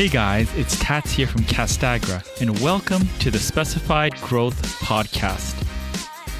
Hey 0.00 0.08
guys, 0.08 0.50
it's 0.56 0.78
Tats 0.80 1.12
here 1.12 1.26
from 1.26 1.42
Castagra, 1.42 2.24
and 2.40 2.58
welcome 2.60 3.06
to 3.18 3.30
the 3.30 3.38
Specified 3.38 4.18
Growth 4.22 4.56
Podcast. 4.80 5.54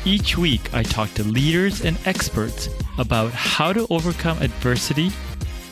Each 0.07 0.39
week, 0.39 0.73
I 0.73 0.83
talk 0.83 1.13
to 1.13 1.25
leaders 1.25 1.85
and 1.85 1.99
experts 2.07 2.71
about 2.97 3.33
how 3.33 3.75
to 3.75 3.87
overcome 3.91 4.41
adversity, 4.41 5.11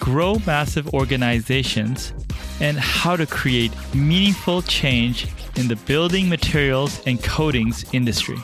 grow 0.01 0.37
massive 0.47 0.93
organizations, 0.93 2.13
and 2.61 2.79
how 2.79 3.17
to 3.17 3.25
create 3.25 3.73
meaningful 3.95 4.61
change 4.61 5.27
in 5.57 5.67
the 5.67 5.77
building 5.77 6.29
materials 6.29 7.01
and 7.07 7.23
coatings 7.23 7.87
industry. 7.95 8.37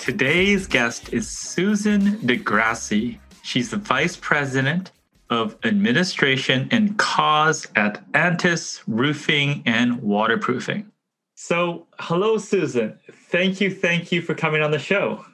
Today's 0.00 0.66
guest 0.66 1.12
is 1.12 1.28
Susan 1.28 2.18
DeGrassi. 2.22 3.20
She's 3.44 3.70
the 3.70 3.76
Vice 3.76 4.16
President 4.16 4.90
of 5.30 5.56
Administration 5.64 6.68
and 6.70 6.98
Cause 6.98 7.66
at 7.76 8.04
Antis 8.14 8.82
Roofing 8.86 9.62
and 9.64 10.02
Waterproofing. 10.02 10.90
So, 11.36 11.86
hello, 11.98 12.36
Susan. 12.36 12.98
Thank 13.30 13.60
you. 13.60 13.70
Thank 13.70 14.12
you 14.12 14.20
for 14.20 14.34
coming 14.34 14.60
on 14.60 14.72
the 14.72 14.78
show. 14.78 15.24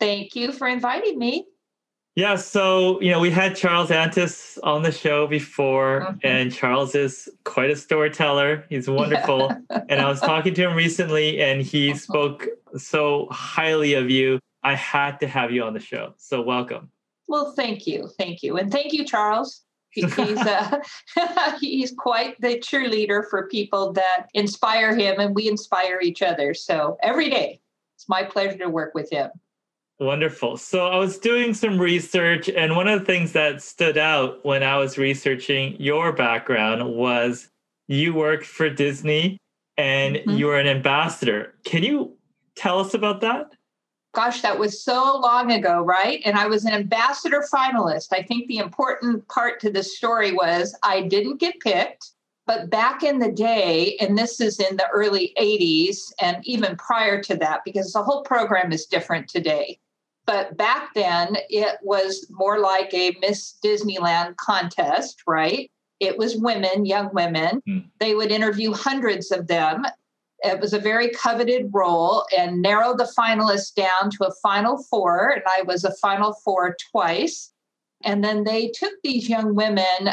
Thank 0.00 0.34
you 0.34 0.52
for 0.52 0.66
inviting 0.66 1.18
me. 1.18 1.46
Yeah, 2.16 2.36
so 2.36 3.00
you 3.00 3.10
know, 3.10 3.18
we 3.18 3.30
had 3.30 3.56
Charles 3.56 3.90
Antis 3.90 4.56
on 4.62 4.82
the 4.82 4.92
show 4.92 5.26
before, 5.26 6.06
mm-hmm. 6.06 6.18
and 6.22 6.52
Charles 6.52 6.94
is 6.94 7.28
quite 7.42 7.70
a 7.70 7.76
storyteller. 7.76 8.64
He's 8.68 8.88
wonderful. 8.88 9.50
and 9.88 10.00
I 10.00 10.08
was 10.08 10.20
talking 10.20 10.54
to 10.54 10.62
him 10.62 10.76
recently, 10.76 11.42
and 11.42 11.60
he 11.60 11.90
mm-hmm. 11.90 11.98
spoke 11.98 12.46
so 12.76 13.26
highly 13.32 13.94
of 13.94 14.10
you. 14.10 14.38
I 14.62 14.74
had 14.76 15.18
to 15.20 15.28
have 15.28 15.50
you 15.50 15.64
on 15.64 15.74
the 15.74 15.80
show. 15.80 16.14
So 16.16 16.40
welcome. 16.40 16.90
Well, 17.34 17.50
thank 17.50 17.88
you, 17.88 18.08
thank 18.16 18.44
you, 18.44 18.58
and 18.58 18.70
thank 18.70 18.92
you, 18.92 19.04
Charles. 19.04 19.62
he's 19.90 20.16
uh, 20.16 20.78
he's 21.60 21.92
quite 21.98 22.40
the 22.40 22.60
cheerleader 22.60 23.28
for 23.28 23.48
people 23.48 23.92
that 23.94 24.26
inspire 24.34 24.94
him, 24.94 25.18
and 25.18 25.34
we 25.34 25.48
inspire 25.48 25.98
each 26.00 26.22
other. 26.22 26.54
So 26.54 26.96
every 27.02 27.28
day, 27.28 27.60
it's 27.96 28.08
my 28.08 28.22
pleasure 28.22 28.58
to 28.58 28.68
work 28.68 28.94
with 28.94 29.10
him. 29.10 29.30
Wonderful. 29.98 30.58
So 30.58 30.86
I 30.86 30.96
was 30.96 31.18
doing 31.18 31.54
some 31.54 31.76
research, 31.76 32.48
and 32.48 32.76
one 32.76 32.86
of 32.86 33.00
the 33.00 33.04
things 33.04 33.32
that 33.32 33.60
stood 33.60 33.98
out 33.98 34.44
when 34.44 34.62
I 34.62 34.76
was 34.76 34.96
researching 34.96 35.74
your 35.80 36.12
background 36.12 36.94
was 36.94 37.50
you 37.88 38.14
worked 38.14 38.46
for 38.46 38.70
Disney 38.70 39.38
and 39.76 40.18
mm-hmm. 40.18 40.30
you 40.30 40.46
were 40.46 40.60
an 40.60 40.68
ambassador. 40.68 41.52
Can 41.64 41.82
you 41.82 42.16
tell 42.54 42.78
us 42.78 42.94
about 42.94 43.22
that? 43.22 43.56
Gosh, 44.14 44.42
that 44.42 44.58
was 44.58 44.82
so 44.82 45.18
long 45.18 45.50
ago, 45.50 45.82
right? 45.82 46.20
And 46.24 46.36
I 46.36 46.46
was 46.46 46.64
an 46.64 46.72
ambassador 46.72 47.44
finalist. 47.52 48.08
I 48.12 48.22
think 48.22 48.46
the 48.46 48.58
important 48.58 49.26
part 49.28 49.60
to 49.60 49.70
this 49.70 49.96
story 49.96 50.32
was 50.32 50.76
I 50.82 51.02
didn't 51.02 51.40
get 51.40 51.58
picked. 51.60 52.12
But 52.46 52.68
back 52.68 53.02
in 53.02 53.18
the 53.18 53.32
day, 53.32 53.96
and 54.00 54.18
this 54.18 54.40
is 54.40 54.60
in 54.60 54.76
the 54.76 54.88
early 54.92 55.32
80s 55.40 56.12
and 56.20 56.36
even 56.46 56.76
prior 56.76 57.22
to 57.22 57.36
that, 57.36 57.60
because 57.64 57.92
the 57.92 58.02
whole 58.02 58.22
program 58.22 58.70
is 58.70 58.84
different 58.84 59.28
today. 59.28 59.78
But 60.26 60.56
back 60.56 60.94
then, 60.94 61.36
it 61.48 61.78
was 61.82 62.26
more 62.30 62.58
like 62.58 62.92
a 62.94 63.16
Miss 63.20 63.58
Disneyland 63.64 64.36
contest, 64.36 65.22
right? 65.26 65.70
It 66.00 66.18
was 66.18 66.36
women, 66.36 66.86
young 66.86 67.10
women. 67.12 67.62
Mm. 67.68 67.86
They 67.98 68.14
would 68.14 68.30
interview 68.30 68.72
hundreds 68.72 69.30
of 69.30 69.46
them. 69.46 69.84
It 70.44 70.60
was 70.60 70.72
a 70.72 70.78
very 70.78 71.10
coveted 71.10 71.70
role 71.72 72.26
and 72.36 72.62
narrowed 72.62 72.98
the 72.98 73.12
finalists 73.18 73.74
down 73.74 74.10
to 74.10 74.26
a 74.26 74.34
final 74.42 74.82
four. 74.84 75.30
And 75.30 75.42
I 75.46 75.62
was 75.62 75.84
a 75.84 75.94
final 75.96 76.34
four 76.44 76.76
twice. 76.92 77.52
And 78.04 78.22
then 78.22 78.44
they 78.44 78.68
took 78.68 78.92
these 79.02 79.28
young 79.28 79.54
women 79.54 80.10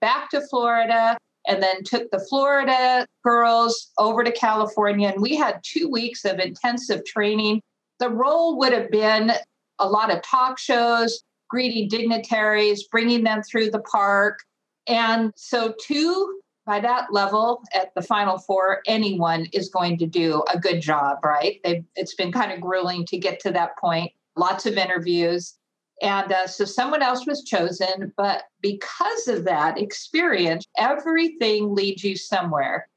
back 0.00 0.30
to 0.30 0.40
Florida 0.48 1.16
and 1.46 1.62
then 1.62 1.84
took 1.84 2.10
the 2.10 2.24
Florida 2.28 3.06
girls 3.24 3.90
over 3.98 4.24
to 4.24 4.32
California. 4.32 5.08
And 5.08 5.22
we 5.22 5.36
had 5.36 5.60
two 5.62 5.88
weeks 5.88 6.24
of 6.24 6.38
intensive 6.38 7.04
training 7.04 7.60
the 8.00 8.08
role 8.08 8.58
would 8.58 8.72
have 8.72 8.90
been 8.90 9.32
a 9.78 9.88
lot 9.88 10.12
of 10.12 10.22
talk 10.22 10.58
shows, 10.58 11.22
greeting 11.48 11.86
dignitaries, 11.88 12.88
bringing 12.90 13.22
them 13.22 13.42
through 13.42 13.70
the 13.70 13.82
park. 13.82 14.40
And 14.88 15.32
so, 15.36 15.74
two, 15.80 16.39
by 16.66 16.80
that 16.80 17.12
level 17.12 17.62
at 17.74 17.94
the 17.94 18.02
final 18.02 18.38
four, 18.38 18.80
anyone 18.86 19.46
is 19.52 19.68
going 19.68 19.98
to 19.98 20.06
do 20.06 20.42
a 20.52 20.58
good 20.58 20.80
job, 20.80 21.18
right? 21.24 21.60
They've, 21.64 21.84
it's 21.96 22.14
been 22.14 22.32
kind 22.32 22.52
of 22.52 22.60
grueling 22.60 23.06
to 23.06 23.18
get 23.18 23.40
to 23.40 23.50
that 23.52 23.78
point, 23.78 24.12
lots 24.36 24.66
of 24.66 24.74
interviews. 24.74 25.54
And 26.02 26.32
uh, 26.32 26.46
so 26.46 26.64
someone 26.64 27.02
else 27.02 27.26
was 27.26 27.44
chosen, 27.44 28.12
but 28.16 28.44
because 28.62 29.28
of 29.28 29.44
that 29.44 29.78
experience, 29.78 30.64
everything 30.78 31.74
leads 31.74 32.04
you 32.04 32.16
somewhere 32.16 32.88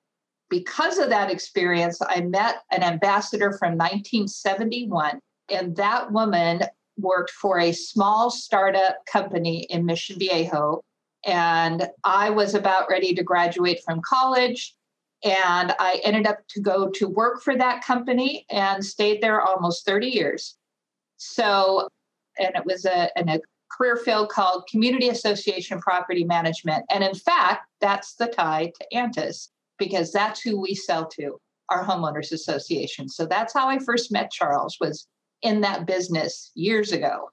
because 0.54 1.00
of 1.00 1.10
that 1.10 1.32
experience, 1.32 2.00
I 2.08 2.22
met 2.22 2.62
an 2.72 2.84
ambassador 2.84 3.54
from 3.54 3.72
1971, 3.72 5.20
and 5.50 5.76
that 5.78 6.12
woman 6.12 6.62
worked 6.96 7.32
for 7.32 7.60
a 7.60 7.72
small 7.72 8.30
startup 8.30 8.98
company 9.12 9.64
in 9.72 9.84
Mission 9.84 10.20
Viejo. 10.20 10.84
And 11.26 11.88
I 12.04 12.30
was 12.30 12.54
about 12.54 12.90
ready 12.90 13.14
to 13.16 13.24
graduate 13.24 13.82
from 13.86 14.02
college. 14.02 14.76
And 15.24 15.74
I 15.80 16.02
ended 16.04 16.28
up 16.28 16.40
to 16.50 16.62
go 16.62 16.90
to 16.90 17.08
work 17.08 17.42
for 17.42 17.58
that 17.58 17.84
company 17.84 18.46
and 18.50 18.84
stayed 18.84 19.22
there 19.22 19.42
almost 19.42 19.86
30 19.86 20.08
years. 20.08 20.58
So, 21.18 21.88
and 22.38 22.54
it 22.56 22.66
was 22.66 22.86
a, 22.86 23.10
a 23.16 23.40
career 23.72 23.96
field 23.96 24.30
called 24.30 24.68
Community 24.70 25.10
Association 25.10 25.80
Property 25.80 26.26
Management. 26.26 26.86
And 26.90 27.04
in 27.04 27.16
fact, 27.16 27.68
that's 27.80 28.16
the 28.16 28.28
tie 28.28 28.72
to 28.80 28.96
Antis 28.96 29.50
because 29.80 30.12
that's 30.12 30.42
who 30.42 30.60
we 30.60 30.76
sell 30.76 31.08
to, 31.08 31.40
our 31.70 31.86
homeowners 31.86 32.32
association. 32.32 33.08
So 33.10 33.26
that's 33.26 33.54
how 33.54 33.68
I 33.68 33.80
first 33.80 34.12
met 34.12 34.32
Charles 34.32 34.78
was 34.80 35.08
in 35.42 35.62
that 35.62 35.86
business 35.86 36.52
years 36.56 36.92
ago. 36.92 37.30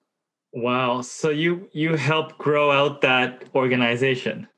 Wow. 0.52 1.02
So 1.02 1.30
you 1.30 1.68
you 1.72 1.94
helped 1.94 2.38
grow 2.38 2.70
out 2.70 3.00
that 3.02 3.44
organization. 3.54 4.48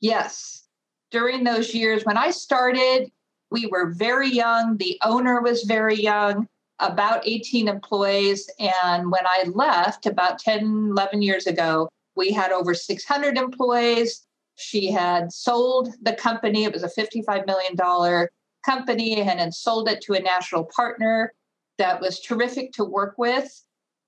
Yes. 0.00 0.66
During 1.10 1.44
those 1.44 1.74
years 1.74 2.04
when 2.04 2.16
I 2.16 2.30
started, 2.30 3.10
we 3.50 3.66
were 3.66 3.92
very 3.92 4.30
young, 4.30 4.78
the 4.78 4.98
owner 5.04 5.40
was 5.42 5.62
very 5.64 5.94
young, 5.94 6.48
about 6.78 7.26
18 7.28 7.68
employees 7.68 8.50
and 8.58 9.12
when 9.12 9.24
I 9.26 9.44
left 9.54 10.06
about 10.06 10.38
10 10.38 10.88
11 10.92 11.22
years 11.22 11.46
ago, 11.46 11.88
we 12.16 12.32
had 12.32 12.50
over 12.50 12.74
600 12.74 13.38
employees 13.38 14.26
she 14.56 14.90
had 14.90 15.32
sold 15.32 15.94
the 16.02 16.12
company. 16.14 16.64
It 16.64 16.72
was 16.72 16.82
a 16.82 16.88
$55 16.88 17.46
million 17.46 18.28
company 18.64 19.20
and 19.20 19.54
sold 19.54 19.88
it 19.88 20.00
to 20.02 20.14
a 20.14 20.20
national 20.20 20.64
partner 20.74 21.32
that 21.78 22.00
was 22.00 22.20
terrific 22.20 22.72
to 22.72 22.84
work 22.84 23.14
with. 23.18 23.64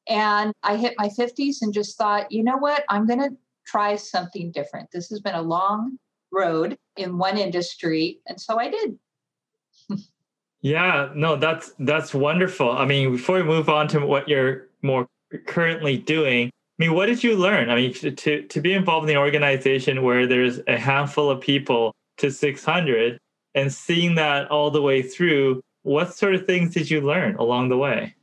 And 0.09 0.53
I 0.63 0.77
hit 0.77 0.95
my 0.99 1.09
50s 1.09 1.57
and 1.63 1.73
just 1.73 1.97
thought, 1.97 2.31
you 2.31 2.43
know 2.45 2.57
what? 2.57 2.85
I'm 2.89 3.07
going 3.07 3.21
to 3.21 3.31
try 3.67 3.97
something 3.97 4.51
different. 4.53 4.91
This 4.91 5.09
has 5.09 5.21
been 5.21 5.35
a 5.35 5.43
long 5.43 5.99
road 6.33 6.77
in 6.97 7.19
one 7.19 7.39
industry. 7.39 8.21
And 8.27 8.41
so 8.41 8.59
I 8.59 8.71
did. 8.71 8.99
yeah, 10.61 11.11
no, 11.15 11.37
that's 11.37 11.73
that's 11.79 12.13
wonderful. 12.13 12.71
I 12.71 12.85
mean, 12.85 13.13
before 13.13 13.37
we 13.37 13.43
move 13.43 13.69
on 13.69 13.89
to 13.89 14.05
what 14.05 14.29
you're 14.29 14.69
more 14.83 15.07
currently 15.47 15.97
doing, 15.97 16.49
I 16.49 16.85
mean, 16.85 16.95
what 16.95 17.07
did 17.07 17.23
you 17.23 17.37
learn? 17.37 17.71
I 17.71 17.77
mean, 17.77 17.95
to, 17.95 18.43
to 18.43 18.61
be 18.61 18.73
involved 18.73 19.09
in 19.09 19.17
an 19.17 19.23
organization 19.23 20.03
where 20.03 20.27
there's 20.27 20.61
a 20.67 20.79
handful 20.79 21.31
of 21.31 21.41
people 21.41 21.95
to 22.19 22.31
600 22.31 23.19
and 23.55 23.73
seeing 23.73 24.17
that 24.17 24.51
all 24.51 24.71
the 24.71 24.83
way 24.83 25.01
through, 25.01 25.61
what 25.83 26.15
sort 26.15 26.35
of 26.35 26.47
things 26.47 26.75
did 26.75 26.91
you 26.91 27.01
learn 27.01 27.37
along 27.37 27.69
the 27.69 27.77
way? 27.77 28.15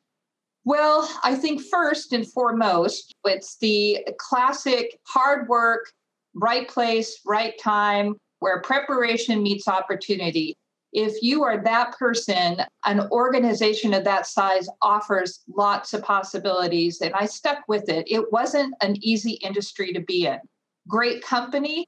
Well, 0.63 1.09
I 1.23 1.35
think 1.35 1.61
first 1.61 2.13
and 2.13 2.27
foremost, 2.31 3.13
it's 3.25 3.57
the 3.57 4.05
classic 4.19 4.99
hard 5.07 5.47
work, 5.47 5.91
right 6.35 6.67
place, 6.67 7.19
right 7.25 7.53
time, 7.59 8.15
where 8.39 8.61
preparation 8.61 9.41
meets 9.41 9.67
opportunity 9.67 10.55
if 10.93 11.21
you 11.23 11.43
are 11.43 11.63
that 11.63 11.97
person, 11.97 12.57
an 12.85 13.07
organization 13.11 13.93
of 13.93 14.03
that 14.03 14.27
size 14.27 14.67
offers 14.81 15.41
lots 15.55 15.93
of 15.93 16.03
possibilities. 16.03 17.01
And 17.01 17.13
I 17.13 17.25
stuck 17.25 17.59
with 17.67 17.87
it. 17.87 18.05
It 18.11 18.31
wasn't 18.31 18.75
an 18.81 18.97
easy 19.01 19.33
industry 19.33 19.93
to 19.93 20.01
be 20.01 20.27
in. 20.27 20.39
Great 20.87 21.23
company, 21.23 21.85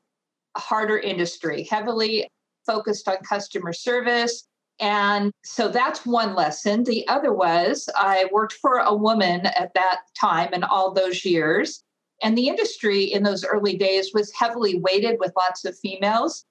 harder 0.56 1.00
industry, 1.00 1.64
heavily 1.64 2.28
focused 2.66 3.08
on 3.10 3.18
customer 3.18 3.74
service. 3.74 4.46
And 4.80 5.32
so 5.44 5.70
that's 5.70 6.06
one 6.06 6.36
lesson. 6.36 6.84
The 6.84 7.08
other 7.08 7.34
was 7.34 7.90
I 7.96 8.28
worked 8.32 8.54
for 8.54 8.80
a 8.80 8.96
woman 8.96 9.46
at 9.46 9.74
that 9.76 10.02
time 10.20 10.50
and 10.52 10.64
all 10.64 10.92
those 10.92 11.24
years. 11.24 11.84
And 12.22 12.38
the 12.38 12.48
industry 12.48 13.04
in 13.04 13.24
those 13.24 13.46
early 13.46 13.78
days 13.78 14.12
was 14.14 14.32
heavily 14.34 14.80
weighted 14.80 15.20
with 15.20 15.34
lots 15.38 15.66
of 15.66 15.78
females. 15.78 16.46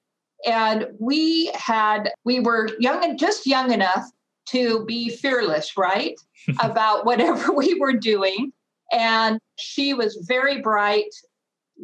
And 0.45 0.87
we 0.99 1.51
had, 1.55 2.11
we 2.25 2.39
were 2.39 2.69
young 2.79 3.03
and 3.03 3.19
just 3.19 3.45
young 3.45 3.71
enough 3.71 4.05
to 4.47 4.85
be 4.85 5.09
fearless, 5.09 5.77
right? 5.77 6.15
about 6.59 7.05
whatever 7.05 7.51
we 7.53 7.79
were 7.79 7.93
doing. 7.93 8.51
And 8.91 9.39
she 9.57 9.93
was 9.93 10.25
very 10.27 10.61
bright, 10.61 11.13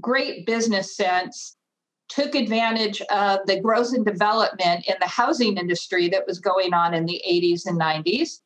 great 0.02 0.46
business 0.46 0.96
sense. 0.96 1.56
Took 2.10 2.36
advantage 2.36 3.02
of 3.12 3.40
the 3.46 3.60
growth 3.60 3.94
and 3.94 4.06
development 4.06 4.86
in 4.88 4.96
the 5.00 5.08
housing 5.08 5.58
industry 5.58 6.10
that 6.10 6.26
was 6.28 6.40
going 6.40 6.74
on 6.74 6.94
in 6.94 7.06
the 7.06 7.22
80s 7.28 7.66
and 7.66 7.80
90s. 7.80 8.40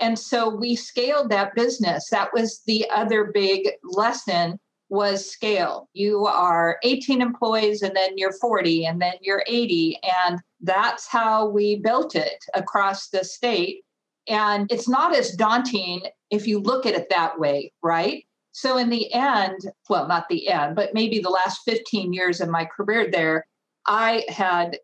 And 0.00 0.18
so 0.18 0.48
we 0.48 0.74
scaled 0.74 1.30
that 1.30 1.54
business. 1.54 2.08
That 2.10 2.32
was 2.32 2.62
the 2.66 2.88
other 2.90 3.30
big 3.32 3.68
lesson 3.82 4.58
was 4.88 5.30
scale. 5.30 5.88
You 5.92 6.26
are 6.26 6.78
18 6.82 7.22
employees 7.22 7.82
and 7.82 7.94
then 7.94 8.16
you're 8.16 8.32
40 8.32 8.86
and 8.86 9.00
then 9.00 9.14
you're 9.20 9.44
80 9.46 9.98
and 10.26 10.40
that's 10.60 11.06
how 11.06 11.48
we 11.48 11.76
built 11.76 12.16
it 12.16 12.44
across 12.54 13.08
the 13.08 13.24
state. 13.24 13.84
And 14.28 14.70
it's 14.70 14.88
not 14.88 15.14
as 15.14 15.32
daunting 15.36 16.02
if 16.30 16.46
you 16.46 16.58
look 16.58 16.86
at 16.86 16.94
it 16.94 17.08
that 17.10 17.38
way, 17.38 17.72
right? 17.82 18.24
So, 18.52 18.78
in 18.78 18.90
the 18.90 19.12
end, 19.12 19.60
well, 19.88 20.08
not 20.08 20.28
the 20.28 20.48
end, 20.48 20.74
but 20.74 20.94
maybe 20.94 21.20
the 21.20 21.30
last 21.30 21.60
15 21.64 22.12
years 22.12 22.40
of 22.40 22.48
my 22.48 22.64
career 22.64 23.08
there, 23.10 23.46
I 23.86 24.24
had 24.28 24.78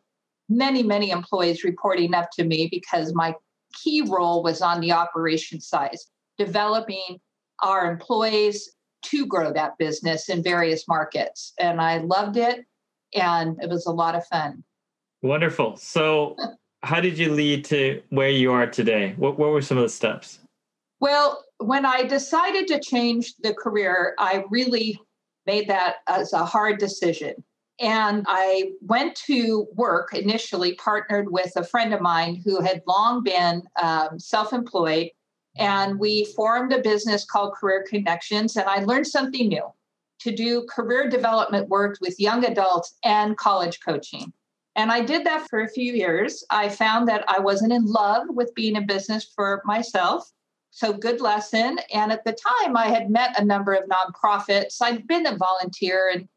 many, 0.49 0.83
many 0.83 1.11
employees 1.11 1.65
reporting 1.65 2.15
up 2.15 2.31
to 2.33 2.45
me 2.45 2.69
because 2.71 3.15
my 3.15 3.35
key 3.75 4.03
role 4.03 4.43
was 4.43 4.63
on 4.63 4.81
the 4.81 4.93
operations 4.93 5.69
side, 5.69 5.97
developing 6.39 7.19
our 7.63 7.91
employees 7.91 8.73
to 9.03 9.27
grow 9.27 9.53
that 9.53 9.79
business 9.79 10.29
in 10.29 10.43
various 10.43 10.87
markets. 10.89 11.53
And 11.59 11.81
I 11.81 11.99
loved 11.99 12.37
it, 12.37 12.65
and 13.15 13.61
it 13.63 13.69
was 13.69 13.87
a 13.87 13.93
lot 13.93 14.15
of 14.15 14.27
fun. 14.27 14.65
Wonderful. 15.23 15.77
So, 15.77 16.37
how 16.83 17.01
did 17.01 17.19
you 17.19 17.33
lead 17.33 17.65
to 17.67 18.03
where 18.11 18.29
you 18.29 18.53
are 18.53 18.67
today? 18.67 19.15
What, 19.17 19.39
what 19.39 19.51
were 19.51 19.63
some 19.63 19.77
of 19.77 19.83
the 19.83 19.89
steps? 19.89 20.39
Well, 21.01 21.45
when 21.59 21.87
I 21.87 22.03
decided 22.03 22.67
to 22.69 22.81
change 22.81 23.35
the 23.43 23.55
career, 23.55 24.15
I 24.19 24.45
really 24.51 24.99
made 25.47 25.69
that 25.69 25.97
as 26.09 26.33
a 26.33 26.45
hard 26.45 26.79
decision. 26.79 27.35
And 27.79 28.25
I 28.27 28.73
went 28.81 29.17
to 29.27 29.67
work 29.75 30.15
initially, 30.15 30.75
partnered 30.75 31.31
with 31.31 31.53
a 31.57 31.65
friend 31.65 31.93
of 31.93 32.01
mine 32.01 32.41
who 32.45 32.61
had 32.61 32.83
long 32.87 33.23
been 33.23 33.63
um, 33.81 34.19
self 34.19 34.53
employed. 34.53 35.11
And 35.59 35.99
we 35.99 36.27
formed 36.37 36.73
a 36.73 36.83
business 36.83 37.25
called 37.25 37.55
Career 37.55 37.85
Connections. 37.89 38.57
And 38.57 38.69
I 38.69 38.85
learned 38.85 39.07
something 39.07 39.49
new 39.49 39.67
to 40.21 40.35
do 40.35 40.67
career 40.71 41.09
development 41.09 41.69
work 41.69 41.99
with 42.01 42.19
young 42.19 42.45
adults 42.45 42.95
and 43.05 43.37
college 43.37 43.81
coaching. 43.81 44.33
And 44.75 44.91
I 44.91 45.03
did 45.03 45.25
that 45.25 45.49
for 45.49 45.61
a 45.61 45.69
few 45.69 45.93
years. 45.93 46.45
I 46.51 46.69
found 46.69 47.09
that 47.09 47.25
I 47.29 47.41
wasn't 47.41 47.73
in 47.73 47.87
love 47.87 48.27
with 48.29 48.55
being 48.55 48.77
in 48.77 48.87
business 48.87 49.31
for 49.35 49.63
myself. 49.65 50.31
So, 50.77 50.93
good 50.93 51.23
lesson. 51.23 51.79
And 51.91 52.13
at 52.13 52.23
the 52.25 52.35
time, 52.35 52.77
I 52.77 52.89
had 52.89 53.09
met 53.09 53.41
a 53.41 53.43
number 53.43 53.73
of 53.73 53.89
nonprofits. 53.89 54.77
I'd 54.83 55.07
been 55.07 55.25
a 55.27 55.35
volunteer 55.35 56.11
and 56.13 56.29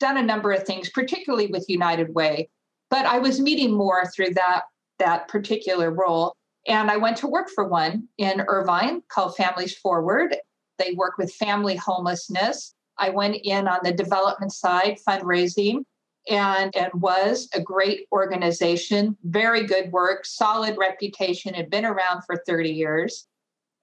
done 0.00 0.16
a 0.16 0.22
number 0.22 0.50
of 0.50 0.62
things, 0.62 0.88
particularly 0.88 1.48
with 1.48 1.68
United 1.68 2.14
Way. 2.14 2.48
But 2.88 3.04
I 3.04 3.18
was 3.18 3.38
meeting 3.38 3.74
more 3.74 4.06
through 4.06 4.32
that, 4.32 4.62
that 4.98 5.28
particular 5.28 5.90
role. 5.90 6.34
And 6.66 6.90
I 6.90 6.96
went 6.96 7.18
to 7.18 7.26
work 7.26 7.50
for 7.54 7.68
one 7.68 8.08
in 8.16 8.40
Irvine 8.48 9.02
called 9.08 9.36
Families 9.36 9.76
Forward. 9.76 10.36
They 10.78 10.92
work 10.92 11.18
with 11.18 11.30
family 11.34 11.76
homelessness. 11.76 12.74
I 12.96 13.10
went 13.10 13.36
in 13.44 13.68
on 13.68 13.80
the 13.82 13.92
development 13.92 14.54
side, 14.54 15.00
fundraising, 15.06 15.84
and, 16.30 16.74
and 16.74 16.94
was 16.94 17.46
a 17.52 17.60
great 17.60 18.06
organization, 18.10 19.18
very 19.24 19.66
good 19.66 19.92
work, 19.92 20.24
solid 20.24 20.78
reputation, 20.78 21.52
had 21.52 21.68
been 21.68 21.84
around 21.84 22.22
for 22.22 22.42
30 22.46 22.70
years. 22.70 23.26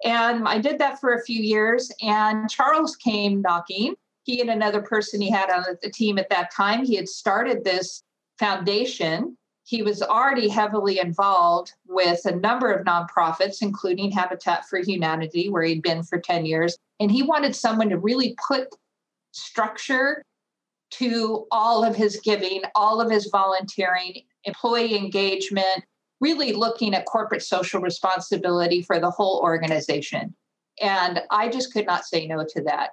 And 0.03 0.47
I 0.47 0.59
did 0.59 0.79
that 0.79 0.99
for 0.99 1.13
a 1.13 1.23
few 1.23 1.41
years, 1.41 1.91
and 2.01 2.49
Charles 2.49 2.95
came 2.95 3.41
knocking. 3.41 3.95
He 4.23 4.39
and 4.41 4.49
another 4.49 4.81
person 4.81 5.19
he 5.19 5.29
had 5.29 5.49
on 5.49 5.63
the 5.81 5.89
team 5.89 6.17
at 6.17 6.29
that 6.29 6.51
time, 6.53 6.85
he 6.85 6.95
had 6.95 7.09
started 7.09 7.63
this 7.63 8.03
foundation. 8.37 9.37
He 9.65 9.81
was 9.81 10.01
already 10.01 10.47
heavily 10.47 10.99
involved 10.99 11.73
with 11.87 12.25
a 12.25 12.35
number 12.35 12.71
of 12.71 12.85
nonprofits, 12.85 13.61
including 13.61 14.11
Habitat 14.11 14.65
for 14.69 14.79
Humanity, 14.79 15.49
where 15.49 15.63
he'd 15.63 15.83
been 15.83 16.03
for 16.03 16.19
10 16.19 16.45
years. 16.45 16.77
And 16.99 17.11
he 17.11 17.23
wanted 17.23 17.55
someone 17.55 17.89
to 17.89 17.97
really 17.97 18.35
put 18.47 18.67
structure 19.31 20.23
to 20.91 21.45
all 21.51 21.83
of 21.83 21.95
his 21.95 22.19
giving, 22.23 22.61
all 22.73 22.99
of 22.99 23.11
his 23.11 23.29
volunteering, 23.31 24.23
employee 24.45 24.95
engagement, 24.95 25.83
really 26.21 26.53
looking 26.53 26.93
at 26.93 27.05
corporate 27.05 27.43
social 27.43 27.81
responsibility 27.81 28.81
for 28.81 28.99
the 28.99 29.11
whole 29.11 29.39
organization. 29.41 30.35
And 30.81 31.21
I 31.31 31.49
just 31.49 31.73
could 31.73 31.85
not 31.85 32.05
say 32.05 32.27
no 32.27 32.45
to 32.47 32.61
that. 32.63 32.91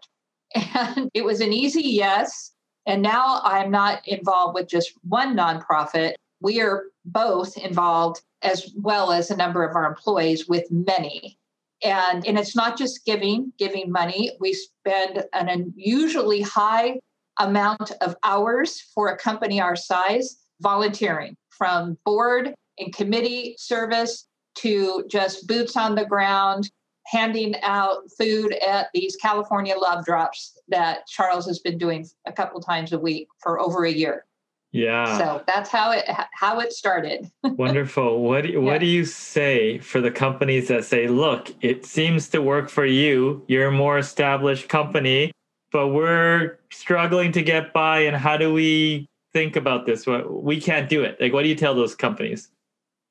And 0.74 1.10
it 1.12 1.24
was 1.24 1.40
an 1.40 1.52
easy 1.52 1.82
yes. 1.82 2.52
And 2.86 3.02
now 3.02 3.40
I'm 3.42 3.70
not 3.70 4.06
involved 4.06 4.54
with 4.54 4.68
just 4.68 4.92
one 5.02 5.36
nonprofit. 5.36 6.14
We 6.40 6.60
are 6.60 6.84
both 7.04 7.58
involved, 7.58 8.22
as 8.42 8.72
well 8.76 9.10
as 9.10 9.30
a 9.30 9.36
number 9.36 9.64
of 9.64 9.74
our 9.74 9.86
employees, 9.86 10.46
with 10.48 10.70
many. 10.70 11.36
And, 11.82 12.24
and 12.26 12.38
it's 12.38 12.54
not 12.54 12.78
just 12.78 13.04
giving, 13.04 13.52
giving 13.58 13.90
money. 13.90 14.30
We 14.40 14.54
spend 14.54 15.24
an 15.32 15.48
unusually 15.48 16.42
high 16.42 17.00
amount 17.38 17.90
of 18.00 18.16
hours 18.22 18.80
for 18.94 19.08
a 19.08 19.18
company 19.18 19.60
our 19.60 19.76
size 19.76 20.36
volunteering 20.60 21.36
from 21.50 21.98
board 22.04 22.54
and 22.78 22.94
committee 22.94 23.56
service 23.58 24.26
to 24.56 25.04
just 25.08 25.46
boots 25.46 25.76
on 25.76 25.94
the 25.94 26.04
ground, 26.04 26.70
handing 27.06 27.54
out 27.62 27.98
food 28.18 28.52
at 28.66 28.88
these 28.94 29.16
California 29.16 29.76
love 29.76 30.04
drops 30.04 30.58
that 30.68 31.06
Charles 31.06 31.46
has 31.46 31.58
been 31.58 31.78
doing 31.78 32.06
a 32.26 32.32
couple 32.32 32.60
times 32.60 32.92
a 32.92 32.98
week 32.98 33.28
for 33.42 33.60
over 33.60 33.84
a 33.84 33.92
year. 33.92 34.24
Yeah. 34.72 35.16
So 35.16 35.42
that's 35.46 35.70
how 35.70 35.92
it 35.92 36.04
how 36.34 36.60
it 36.60 36.72
started. 36.72 37.30
Wonderful. 37.42 38.22
What 38.22 38.42
do 38.42 38.50
you, 38.50 38.60
what 38.60 38.74
yeah. 38.74 38.78
do 38.78 38.86
you 38.86 39.04
say 39.04 39.78
for 39.78 40.00
the 40.00 40.10
companies 40.10 40.68
that 40.68 40.84
say, 40.84 41.06
"Look, 41.06 41.54
it 41.62 41.86
seems 41.86 42.28
to 42.30 42.42
work 42.42 42.68
for 42.68 42.84
you. 42.84 43.42
You're 43.48 43.68
a 43.68 43.72
more 43.72 43.98
established 43.98 44.68
company, 44.68 45.32
but 45.72 45.88
we're 45.88 46.58
struggling 46.70 47.32
to 47.32 47.42
get 47.42 47.72
by 47.72 48.00
and 48.00 48.16
how 48.16 48.36
do 48.36 48.52
we 48.52 49.06
think 49.32 49.56
about 49.56 49.86
this? 49.86 50.06
What 50.06 50.42
We 50.42 50.60
can't 50.60 50.90
do 50.90 51.02
it." 51.02 51.18
Like 51.20 51.32
what 51.32 51.42
do 51.42 51.48
you 51.48 51.54
tell 51.54 51.74
those 51.74 51.94
companies? 51.94 52.50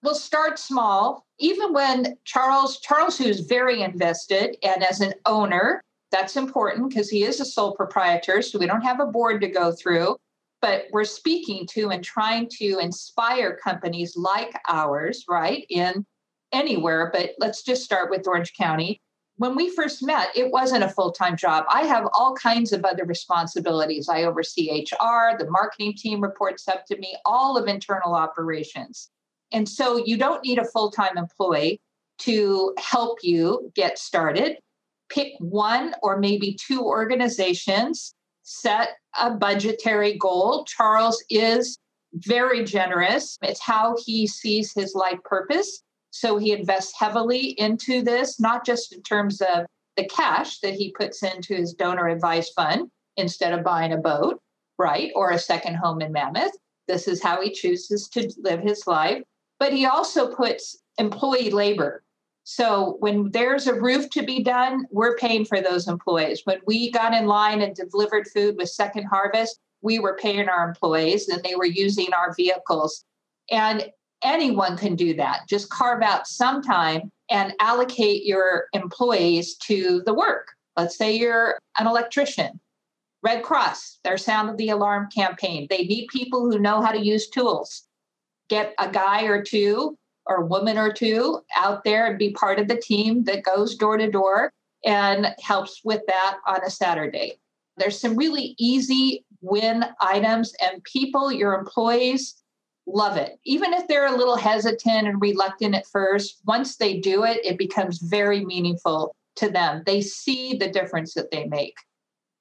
We'll 0.06 0.16
start 0.16 0.60
small. 0.60 1.25
Even 1.40 1.74
when 1.74 2.16
Charles, 2.24 2.80
Charles, 2.80 3.18
who's 3.18 3.42
very 3.42 3.81
invested 3.81 4.56
and 4.64 4.83
as 4.83 5.02
an 5.02 5.14
owner, 5.26 5.81
that's 6.12 6.38
important 6.38 6.88
because 6.88 7.09
he 7.09 7.24
is 7.24 7.42
a 7.42 7.45
sole 7.45 7.76
proprietor, 7.76 8.42
so 8.42 8.59
we 8.59 8.68
don't 8.68 8.83
have 8.83 9.02
a 9.02 9.06
board 9.06 9.42
to 9.42 9.50
go 9.50 9.71
through. 9.71 10.16
But 10.62 10.85
we're 10.92 11.04
speaking 11.04 11.68
to 11.71 11.90
and 11.90 12.04
trying 12.04 12.47
to 12.59 12.80
inspire 12.80 13.57
companies 13.57 14.16
like 14.16 14.54
ours, 14.69 15.26
right, 15.28 15.66
in 15.69 16.06
anywhere. 16.54 17.09
But 17.12 17.31
let's 17.40 17.64
just 17.64 17.83
start 17.83 18.09
with 18.09 18.28
Orange 18.28 18.54
County. 18.54 19.02
When 19.38 19.56
we 19.56 19.69
first 19.69 20.06
met, 20.06 20.30
it 20.33 20.52
wasn't 20.52 20.85
a 20.85 20.90
full 20.90 21.12
time 21.12 21.35
job. 21.35 21.66
I 21.69 21.81
have 21.81 22.07
all 22.14 22.35
kinds 22.35 22.71
of 22.71 22.85
other 22.85 23.04
responsibilities. 23.04 24.07
I 24.07 24.24
oversee 24.24 24.85
HR, 24.90 25.38
the 25.38 25.50
marketing 25.50 25.95
team 25.97 26.21
reports 26.21 26.68
up 26.69 26.85
to 26.85 26.97
me, 26.97 27.18
all 27.26 27.57
of 27.57 27.68
internal 27.68 28.14
operations. 28.14 29.09
And 29.52 29.68
so 29.69 30.04
you 30.06 30.18
don't 30.18 30.44
need 30.44 30.59
a 30.59 30.66
full 30.66 30.92
time 30.92 31.18
employee 31.18 31.80
to 32.19 32.73
help 32.78 33.19
you 33.23 33.71
get 33.75 33.97
started. 33.97 34.57
Pick 35.09 35.33
one 35.40 35.94
or 36.02 36.18
maybe 36.18 36.57
two 36.59 36.81
organizations, 36.81 38.16
set 38.44 38.90
a 39.19 39.31
budgetary 39.31 40.18
goal. 40.18 40.66
Charles 40.66 41.23
is 41.30 41.78
very 42.14 42.64
generous. 42.64 43.37
It's 43.42 43.61
how 43.61 43.97
he 44.04 44.25
sees 44.25 44.73
his 44.73 44.95
life 44.95 45.19
purpose. 45.23 45.83
So 46.11 46.37
he 46.37 46.54
invests 46.54 46.94
heavily 46.97 47.49
into 47.59 48.02
this, 48.02 48.40
not 48.40 48.66
just 48.66 48.94
in 48.94 49.02
terms 49.04 49.42
of 49.42 49.66
the 49.97 50.06
cash 50.07 50.59
that 50.59 50.73
he 50.73 50.92
puts 50.92 51.23
into 51.23 51.56
his 51.56 51.73
donor 51.73 52.07
advised 52.07 52.54
fund 52.56 52.90
instead 53.18 53.54
of 53.54 53.64
buying 53.64 53.94
a 53.94 53.97
boat, 53.97 54.40
right? 54.78 55.11
Or 55.16 55.31
a 55.31 55.40
second 55.40 55.75
home 55.75 56.02
in 56.02 56.11
Mammoth. 56.11 56.52
This 56.87 57.07
is 57.07 57.21
how 57.21 57.42
he 57.42 57.52
chooses 57.52 58.07
to 58.09 58.31
live 58.37 58.61
his 58.61 58.87
life 58.87 59.21
but 59.59 59.74
he 59.74 59.85
also 59.85 60.33
puts 60.33 60.78
employee 60.97 61.50
labor. 61.50 62.04
So 62.44 62.97
when 63.00 63.31
there's 63.31 63.68
a 63.68 63.80
roof 63.80 64.09
to 64.12 64.24
be 64.24 64.44
done, 64.44 64.85
we're 64.92 65.18
paying 65.18 65.45
for 65.45 65.62
those 65.62 65.88
employees. 65.88 66.42
When 66.44 66.59
we 66.68 66.92
got 66.92 67.14
in 67.14 67.26
line 67.26 67.62
and 67.62 67.76
delivered 67.76 68.28
food 68.28 68.56
with 68.57 68.69
Second 68.69 69.06
Harvest, 69.06 69.59
we 69.81 70.00
were 70.00 70.18
paying 70.21 70.47
our 70.47 70.68
employees 70.68 71.28
and 71.28 71.44
they 71.44 71.56
were 71.56 71.66
using 71.66 72.14
our 72.14 72.33
vehicles. 72.35 73.04
And 73.50 73.92
anyone 74.24 74.78
can 74.78 74.95
do 74.95 75.16
that. 75.16 75.47
Just 75.50 75.69
carve 75.69 76.04
out 76.04 76.28
some 76.28 76.62
time 76.62 77.12
and 77.30 77.54
allocate 77.59 78.26
your 78.26 78.66
employees 78.74 79.56
to 79.57 80.04
the 80.06 80.14
work. 80.14 80.50
Let's 80.78 80.97
say 80.97 81.16
you're 81.16 81.57
an 81.80 81.88
electrician. 81.88 82.59
Red 83.24 83.42
Cross, 83.42 84.00
their 84.04 84.18
Sound 84.18 84.52
of 84.52 84.57
the 84.57 84.69
Alarm 84.69 85.09
campaign. 85.09 85.66
They 85.69 85.85
need 85.85 86.07
people 86.09 86.42
who 86.42 86.59
know 86.59 86.80
how 86.80 86.92
to 86.92 87.04
use 87.04 87.28
tools 87.28 87.88
get 88.49 88.73
a 88.80 88.90
guy 88.90 89.23
or 89.23 89.44
two 89.44 89.97
or 90.25 90.37
a 90.37 90.45
woman 90.45 90.78
or 90.78 90.92
two 90.92 91.40
out 91.56 91.83
there 91.83 92.07
and 92.07 92.18
be 92.18 92.31
part 92.31 92.59
of 92.59 92.68
the 92.68 92.78
team 92.78 93.23
that 93.25 93.44
goes 93.44 93.75
door 93.75 93.97
to 93.97 94.09
door 94.09 94.52
and 94.85 95.28
helps 95.42 95.81
with 95.83 96.02
that 96.07 96.37
on 96.47 96.64
a 96.64 96.69
Saturday. 96.69 97.40
There's 97.78 97.99
some 97.99 98.16
really 98.16 98.56
easy 98.57 99.25
win 99.42 99.85
items, 100.02 100.54
and 100.61 100.83
people, 100.83 101.31
your 101.31 101.54
employees, 101.54 102.35
love 102.87 103.18
it. 103.18 103.37
Even 103.44 103.73
if 103.73 103.87
they're 103.87 104.07
a 104.07 104.18
little 104.18 104.37
hesitant 104.37 105.07
and 105.07 105.21
reluctant 105.21 105.75
at 105.75 105.87
first, 105.87 106.40
once 106.45 106.78
they 106.78 106.99
do 106.99 107.23
it, 107.23 107.40
it 107.44 107.57
becomes 107.57 107.99
very 107.99 108.45
meaningful 108.45 109.16
to 109.35 109.49
them. 109.49 109.83
They 109.85 110.02
see 110.02 110.56
the 110.56 110.69
difference 110.69 111.14
that 111.14 111.31
they 111.31 111.45
make. 111.45 111.75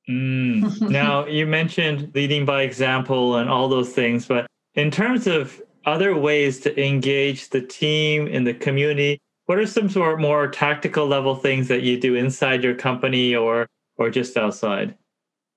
Mm. 0.09 0.81
now, 0.91 1.27
you 1.27 1.47
mentioned 1.47 2.13
leading 2.15 2.45
by 2.45 2.63
example 2.63 3.37
and 3.37 3.49
all 3.49 3.69
those 3.69 3.91
things, 3.91 4.27
but 4.27 4.47
in 4.75 4.91
terms 4.91 5.27
of 5.27 5.61
other 5.87 6.17
ways 6.17 6.61
to 6.61 6.81
engage 6.83 7.51
the 7.51 7.61
team 7.61 8.27
in 8.27 8.45
the 8.45 8.55
community, 8.55 9.21
what 9.47 9.59
are 9.59 9.67
some 9.67 9.89
sort 9.89 10.15
of 10.15 10.21
more 10.21 10.49
tactical 10.49 11.07
level 11.07 11.35
things 11.35 11.69
that 11.69 11.83
you 11.83 12.01
do 12.01 12.15
inside 12.15 12.65
your 12.65 12.75
company 12.75 13.35
or 13.35 13.69
or 13.97 14.11
just 14.11 14.37
outside? 14.37 14.97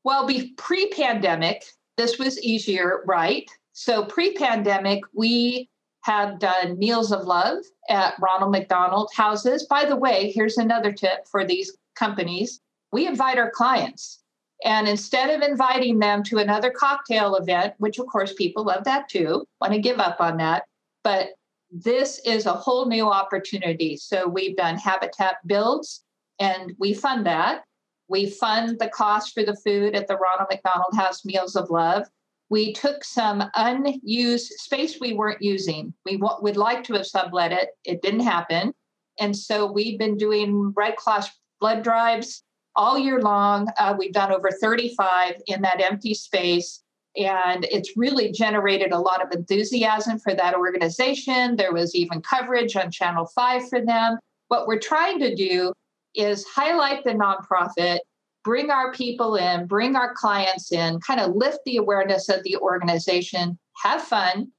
Well, 0.04 0.28
be 0.28 0.54
pre-pandemic, 0.58 1.66
this 1.98 2.20
was 2.20 2.42
easier, 2.42 3.04
right? 3.06 3.50
So 3.74 4.06
pre-pandemic, 4.06 5.02
we 5.14 5.70
have 6.04 6.40
done 6.40 6.78
meals 6.78 7.12
of 7.12 7.26
love 7.26 7.58
at 7.90 8.14
Ronald 8.20 8.52
McDonald 8.52 9.10
houses. 9.14 9.66
By 9.66 9.86
the 9.86 9.96
way, 9.96 10.32
here's 10.32 10.58
another 10.58 10.92
tip 10.92 11.28
for 11.28 11.44
these 11.46 11.76
companies. 11.96 12.62
We 12.92 13.08
invite 13.08 13.38
our 13.38 13.52
clients. 13.52 14.20
And 14.64 14.88
instead 14.88 15.30
of 15.30 15.48
inviting 15.48 16.00
them 16.00 16.24
to 16.24 16.40
another 16.40 16.72
cocktail 16.72 17.36
event, 17.36 17.76
which 17.78 18.00
of 18.00 18.08
course 18.08 18.34
people 18.34 18.66
love 18.66 18.84
that 18.86 19.08
too, 19.08 19.46
want 19.62 19.74
to 19.74 19.80
give 19.80 20.00
up 20.00 20.20
on 20.20 20.38
that, 20.38 20.64
but 21.04 21.30
this 21.70 22.20
is 22.26 22.46
a 22.46 22.54
whole 22.54 22.88
new 22.88 23.06
opportunity. 23.06 23.98
So 23.98 24.28
we've 24.28 24.56
done 24.56 24.78
habitat 24.78 25.36
builds 25.46 26.04
and 26.40 26.74
we 26.80 26.94
fund 26.94 27.26
that. 27.26 27.64
We 28.08 28.30
fund 28.30 28.80
the 28.80 28.90
cost 28.90 29.34
for 29.34 29.44
the 29.44 29.56
food 29.56 29.96
at 29.96 30.08
the 30.08 30.18
Ronald 30.18 30.48
McDonald 30.50 30.96
House 30.96 31.26
Meals 31.26 31.56
of 31.56 31.70
Love. 31.70 32.08
We 32.50 32.72
took 32.72 33.04
some 33.04 33.44
unused 33.56 34.54
space 34.60 35.00
we 35.02 35.14
weren't 35.14 35.42
using. 35.42 35.94
We 36.06 36.18
w- 36.18 36.42
would 36.42 36.56
like 36.56 36.86
to 36.86 36.94
have 36.94 37.06
sublet 37.06 37.52
it. 37.52 37.70
It 37.84 38.02
didn't 38.02 38.22
happen. 38.22 38.74
And 39.20 39.36
so 39.36 39.70
we've 39.70 40.00
been 40.00 40.16
doing 40.16 40.72
Red 40.76 40.96
Cross 40.96 41.30
blood 41.60 41.84
drives 41.84 42.44
all 42.78 42.98
year 42.98 43.20
long. 43.20 43.68
Uh, 43.78 43.96
we've 43.98 44.14
done 44.14 44.32
over 44.32 44.50
35 44.52 45.42
in 45.48 45.62
that 45.64 45.82
empty 45.82 46.14
space. 46.14 46.84
And 47.18 47.66
it's 47.72 47.98
really 47.98 48.32
generated 48.32 48.92
a 48.92 49.00
lot 49.00 49.26
of 49.26 49.32
enthusiasm 49.32 50.20
for 50.20 50.36
that 50.36 50.54
organization. 50.54 51.56
There 51.56 51.74
was 51.74 51.96
even 51.96 52.22
coverage 52.22 52.76
on 52.76 52.92
Channel 52.92 53.26
5 53.26 53.70
for 53.70 53.84
them. 53.84 54.20
What 54.50 54.68
we're 54.68 54.80
trying 54.80 55.20
to 55.20 55.36
do 55.36 55.74
is 56.14 56.46
highlight 56.46 57.04
the 57.04 57.12
nonprofit, 57.12 58.00
bring 58.44 58.70
our 58.70 58.94
people 58.94 59.36
in, 59.36 59.66
bring 59.66 59.96
our 59.96 60.14
clients 60.14 60.72
in, 60.72 61.00
kind 61.00 61.20
of 61.20 61.36
lift 61.36 61.60
the 61.66 61.78
awareness 61.78 62.30
of 62.30 62.44
the 62.44 62.56
organization, 62.58 63.58
have 63.84 64.04
fun, 64.04 64.52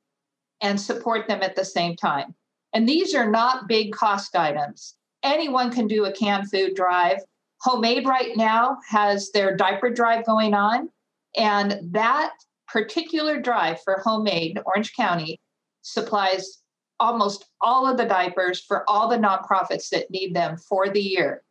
and 0.60 0.80
support 0.80 1.28
them 1.28 1.42
at 1.42 1.54
the 1.54 1.64
same 1.64 1.94
time. 1.94 2.34
And 2.72 2.88
these 2.88 3.14
are 3.14 3.30
not 3.30 3.68
big 3.68 3.92
cost 3.92 4.36
items. 4.36 4.96
Anyone 5.22 5.70
can 5.70 5.86
do 5.86 6.04
a 6.04 6.12
canned 6.12 6.50
food 6.50 6.74
drive. 6.74 7.18
HomeAid 7.64 8.06
right 8.06 8.36
now 8.36 8.78
has 8.88 9.30
their 9.32 9.56
diaper 9.56 9.90
drive 9.90 10.24
going 10.24 10.54
on. 10.54 10.88
And 11.36 11.78
that 11.92 12.32
particular 12.66 13.40
drive 13.40 13.80
for 13.82 14.02
HomeAid, 14.04 14.62
Orange 14.64 14.94
County 14.94 15.40
supplies 15.82 16.58
almost 17.00 17.46
all 17.60 17.86
of 17.86 17.96
the 17.96 18.04
diapers 18.04 18.60
for 18.60 18.88
all 18.88 19.08
the 19.08 19.16
nonprofits 19.16 19.88
that 19.90 20.10
need 20.10 20.34
them 20.34 20.56
for 20.56 20.88
the 20.88 21.00
year. 21.00 21.42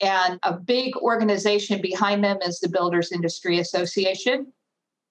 And 0.00 0.38
a 0.42 0.52
big 0.52 0.96
organization 0.96 1.80
behind 1.80 2.22
them 2.22 2.38
is 2.42 2.60
the 2.60 2.68
Builders 2.68 3.12
Industry 3.12 3.58
Association. 3.58 4.52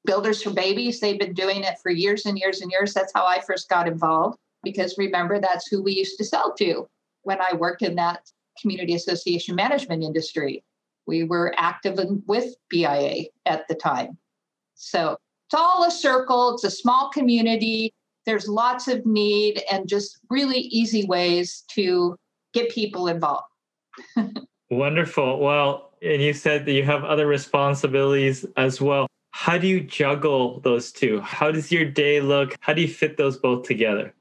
Builders 0.06 0.44
for 0.44 0.52
Babies, 0.52 1.00
they've 1.00 1.20
been 1.20 1.34
doing 1.34 1.64
it 1.64 1.78
for 1.82 1.90
years 1.90 2.26
and 2.26 2.38
years 2.38 2.62
and 2.62 2.72
years. 2.72 2.94
That's 2.94 3.12
how 3.16 3.26
I 3.26 3.42
first 3.42 3.70
got 3.70 3.88
involved 3.88 4.38
because 4.64 4.98
remember, 4.98 5.40
that's 5.40 5.68
who 5.68 5.82
we 5.82 5.94
used 5.94 6.18
to 6.18 6.26
sell 6.26 6.54
to 6.56 6.88
when 7.24 7.40
I 7.42 7.56
worked 7.56 7.82
in 7.82 7.96
that 7.96 8.20
community 8.62 8.94
association 8.94 9.56
management 9.56 10.04
industry. 10.04 10.64
We 11.08 11.24
were 11.24 11.54
active 11.58 12.00
in, 12.00 12.24
with 12.26 12.56
BIA 12.70 13.26
at 13.46 13.68
the 13.68 13.76
time. 13.76 14.18
So 14.76 15.18
it's 15.48 15.54
all 15.56 15.84
a 15.84 15.92
circle, 15.92 16.56
it's 16.56 16.64
a 16.64 16.72
small 16.72 17.10
community. 17.12 17.94
There's 18.26 18.48
lots 18.48 18.88
of 18.88 19.06
need 19.06 19.62
and 19.72 19.88
just 19.88 20.20
really 20.30 20.60
easy 20.60 21.06
ways 21.06 21.64
to 21.72 22.16
get 22.54 22.72
people 22.72 23.08
involved. 23.08 23.46
Wonderful. 24.72 25.40
Well, 25.40 25.92
and 26.02 26.22
you 26.22 26.34
said 26.34 26.66
that 26.66 26.74
you 26.74 26.84
have 26.84 27.04
other 27.04 27.28
responsibilities 27.28 28.46
as 28.58 28.82
well. 28.82 29.08
How 29.32 29.58
do 29.58 29.68
you 29.68 29.82
juggle 29.82 30.60
those 30.62 30.92
two? 30.92 31.20
How 31.22 31.52
does 31.52 31.72
your 31.72 31.86
day 31.86 32.22
look? 32.22 32.56
How 32.62 32.74
do 32.74 32.82
you 32.82 32.88
fit 32.88 33.18
those 33.18 33.38
both 33.38 33.68
together? 33.68 34.14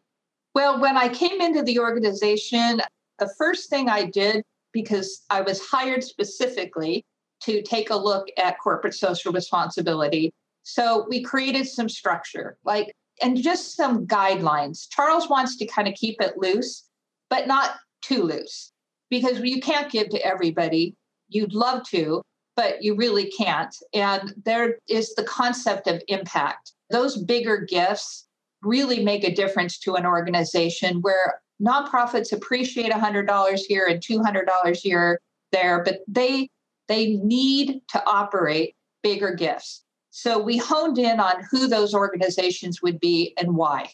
Well, 0.54 0.80
when 0.80 0.96
I 0.96 1.08
came 1.08 1.40
into 1.40 1.62
the 1.62 1.78
organization, 1.78 2.80
the 3.18 3.32
first 3.38 3.70
thing 3.70 3.88
I 3.88 4.04
did, 4.04 4.42
because 4.72 5.22
I 5.30 5.40
was 5.40 5.64
hired 5.64 6.02
specifically 6.02 7.04
to 7.42 7.62
take 7.62 7.90
a 7.90 7.96
look 7.96 8.26
at 8.38 8.58
corporate 8.58 8.94
social 8.94 9.32
responsibility, 9.32 10.32
so 10.62 11.06
we 11.08 11.22
created 11.22 11.68
some 11.68 11.88
structure, 11.88 12.56
like, 12.64 12.94
and 13.22 13.40
just 13.40 13.76
some 13.76 14.06
guidelines. 14.06 14.86
Charles 14.90 15.28
wants 15.28 15.56
to 15.58 15.66
kind 15.66 15.86
of 15.86 15.94
keep 15.94 16.20
it 16.20 16.38
loose, 16.38 16.84
but 17.30 17.46
not 17.46 17.76
too 18.02 18.22
loose 18.22 18.72
because 19.10 19.40
you 19.40 19.60
can't 19.60 19.92
give 19.92 20.08
to 20.08 20.26
everybody. 20.26 20.94
You'd 21.28 21.54
love 21.54 21.84
to, 21.90 22.22
but 22.56 22.82
you 22.82 22.96
really 22.96 23.30
can't. 23.30 23.74
And 23.92 24.34
there 24.44 24.78
is 24.88 25.14
the 25.14 25.24
concept 25.24 25.86
of 25.86 26.02
impact. 26.08 26.72
Those 26.90 27.18
bigger 27.18 27.58
gifts 27.58 28.26
really 28.62 29.04
make 29.04 29.22
a 29.24 29.34
difference 29.34 29.78
to 29.80 29.94
an 29.94 30.06
organization 30.06 31.02
where 31.02 31.40
nonprofits 31.62 32.32
appreciate 32.32 32.92
$100 32.92 33.58
here 33.66 33.86
and 33.86 34.00
$200 34.00 34.76
here 34.76 35.20
there, 35.52 35.82
but 35.84 36.00
they 36.08 36.50
they 36.88 37.14
need 37.16 37.80
to 37.88 38.04
operate 38.06 38.74
bigger 39.02 39.34
gifts. 39.34 39.84
So 40.10 40.38
we 40.38 40.58
honed 40.58 40.98
in 40.98 41.18
on 41.18 41.44
who 41.50 41.66
those 41.66 41.94
organizations 41.94 42.82
would 42.82 43.00
be 43.00 43.34
and 43.38 43.56
why. 43.56 43.90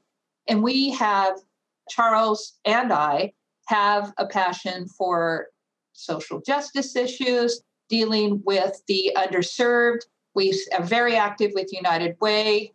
And 0.49 0.63
we 0.63 0.91
have, 0.91 1.39
Charles 1.89 2.59
and 2.65 2.93
I 2.93 3.33
have 3.69 4.13
a 4.19 4.27
passion 4.27 4.89
for 4.89 5.47
social 5.93 6.41
justice 6.41 6.97
issues, 6.97 7.63
dealing 7.89 8.43
with 8.45 8.83
the 8.87 9.17
underserved. 9.17 10.01
We 10.35 10.61
are 10.77 10.83
very 10.83 11.17
active 11.17 11.53
with 11.55 11.73
United 11.73 12.17
Way. 12.21 12.75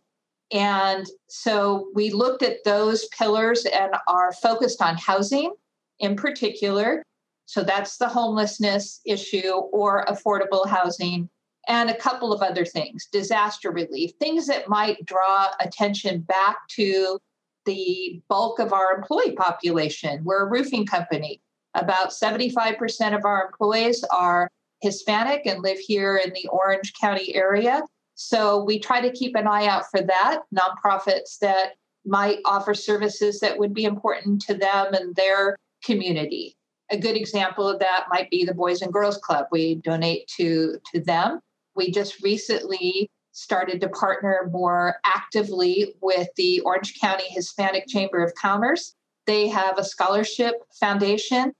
And 0.52 1.06
so 1.28 1.88
we 1.94 2.10
looked 2.10 2.42
at 2.42 2.64
those 2.64 3.06
pillars 3.06 3.66
and 3.66 3.94
are 4.06 4.32
focused 4.32 4.80
on 4.80 4.96
housing 4.96 5.52
in 5.98 6.16
particular. 6.16 7.02
So 7.46 7.62
that's 7.62 7.96
the 7.96 8.08
homelessness 8.08 9.00
issue 9.04 9.52
or 9.72 10.04
affordable 10.06 10.66
housing 10.68 11.28
and 11.68 11.90
a 11.90 11.96
couple 11.96 12.32
of 12.32 12.42
other 12.42 12.64
things 12.64 13.06
disaster 13.10 13.70
relief, 13.70 14.12
things 14.20 14.46
that 14.46 14.68
might 14.68 15.04
draw 15.04 15.48
attention 15.60 16.20
back 16.20 16.56
to 16.68 17.18
the 17.64 18.20
bulk 18.28 18.60
of 18.60 18.72
our 18.72 18.94
employee 18.94 19.32
population. 19.32 20.22
We're 20.24 20.46
a 20.46 20.50
roofing 20.50 20.86
company. 20.86 21.40
About 21.74 22.10
75% 22.10 23.16
of 23.16 23.24
our 23.24 23.46
employees 23.46 24.04
are 24.04 24.48
Hispanic 24.80 25.46
and 25.46 25.62
live 25.62 25.78
here 25.78 26.16
in 26.16 26.32
the 26.32 26.48
Orange 26.48 26.92
County 27.00 27.34
area. 27.34 27.82
So 28.16 28.64
we 28.64 28.78
try 28.78 29.00
to 29.00 29.12
keep 29.12 29.36
an 29.36 29.46
eye 29.46 29.66
out 29.66 29.90
for 29.90 30.02
that, 30.02 30.40
nonprofits 30.54 31.38
that 31.40 31.74
might 32.04 32.38
offer 32.44 32.74
services 32.74 33.40
that 33.40 33.58
would 33.58 33.72
be 33.72 33.84
important 33.84 34.42
to 34.42 34.54
them 34.54 34.94
and 34.94 35.14
their 35.14 35.56
community. 35.84 36.56
A 36.90 36.98
good 36.98 37.16
example 37.16 37.68
of 37.68 37.78
that 37.80 38.06
might 38.10 38.30
be 38.30 38.44
the 38.44 38.54
Boys 38.54 38.82
and 38.82 38.92
Girls 38.92 39.18
Club. 39.18 39.46
We 39.50 39.76
donate 39.76 40.28
to, 40.36 40.78
to 40.92 41.00
them 41.00 41.40
we 41.76 41.90
just 41.90 42.22
recently 42.22 43.10
started 43.32 43.80
to 43.82 43.88
partner 43.90 44.48
more 44.50 44.96
actively 45.04 45.94
with 46.00 46.28
the 46.36 46.60
Orange 46.60 46.98
County 46.98 47.28
Hispanic 47.28 47.86
Chamber 47.86 48.24
of 48.24 48.34
Commerce. 48.34 48.94
They 49.26 49.46
have 49.48 49.78
a 49.78 49.84
scholarship 49.84 50.54
foundation 50.80 51.52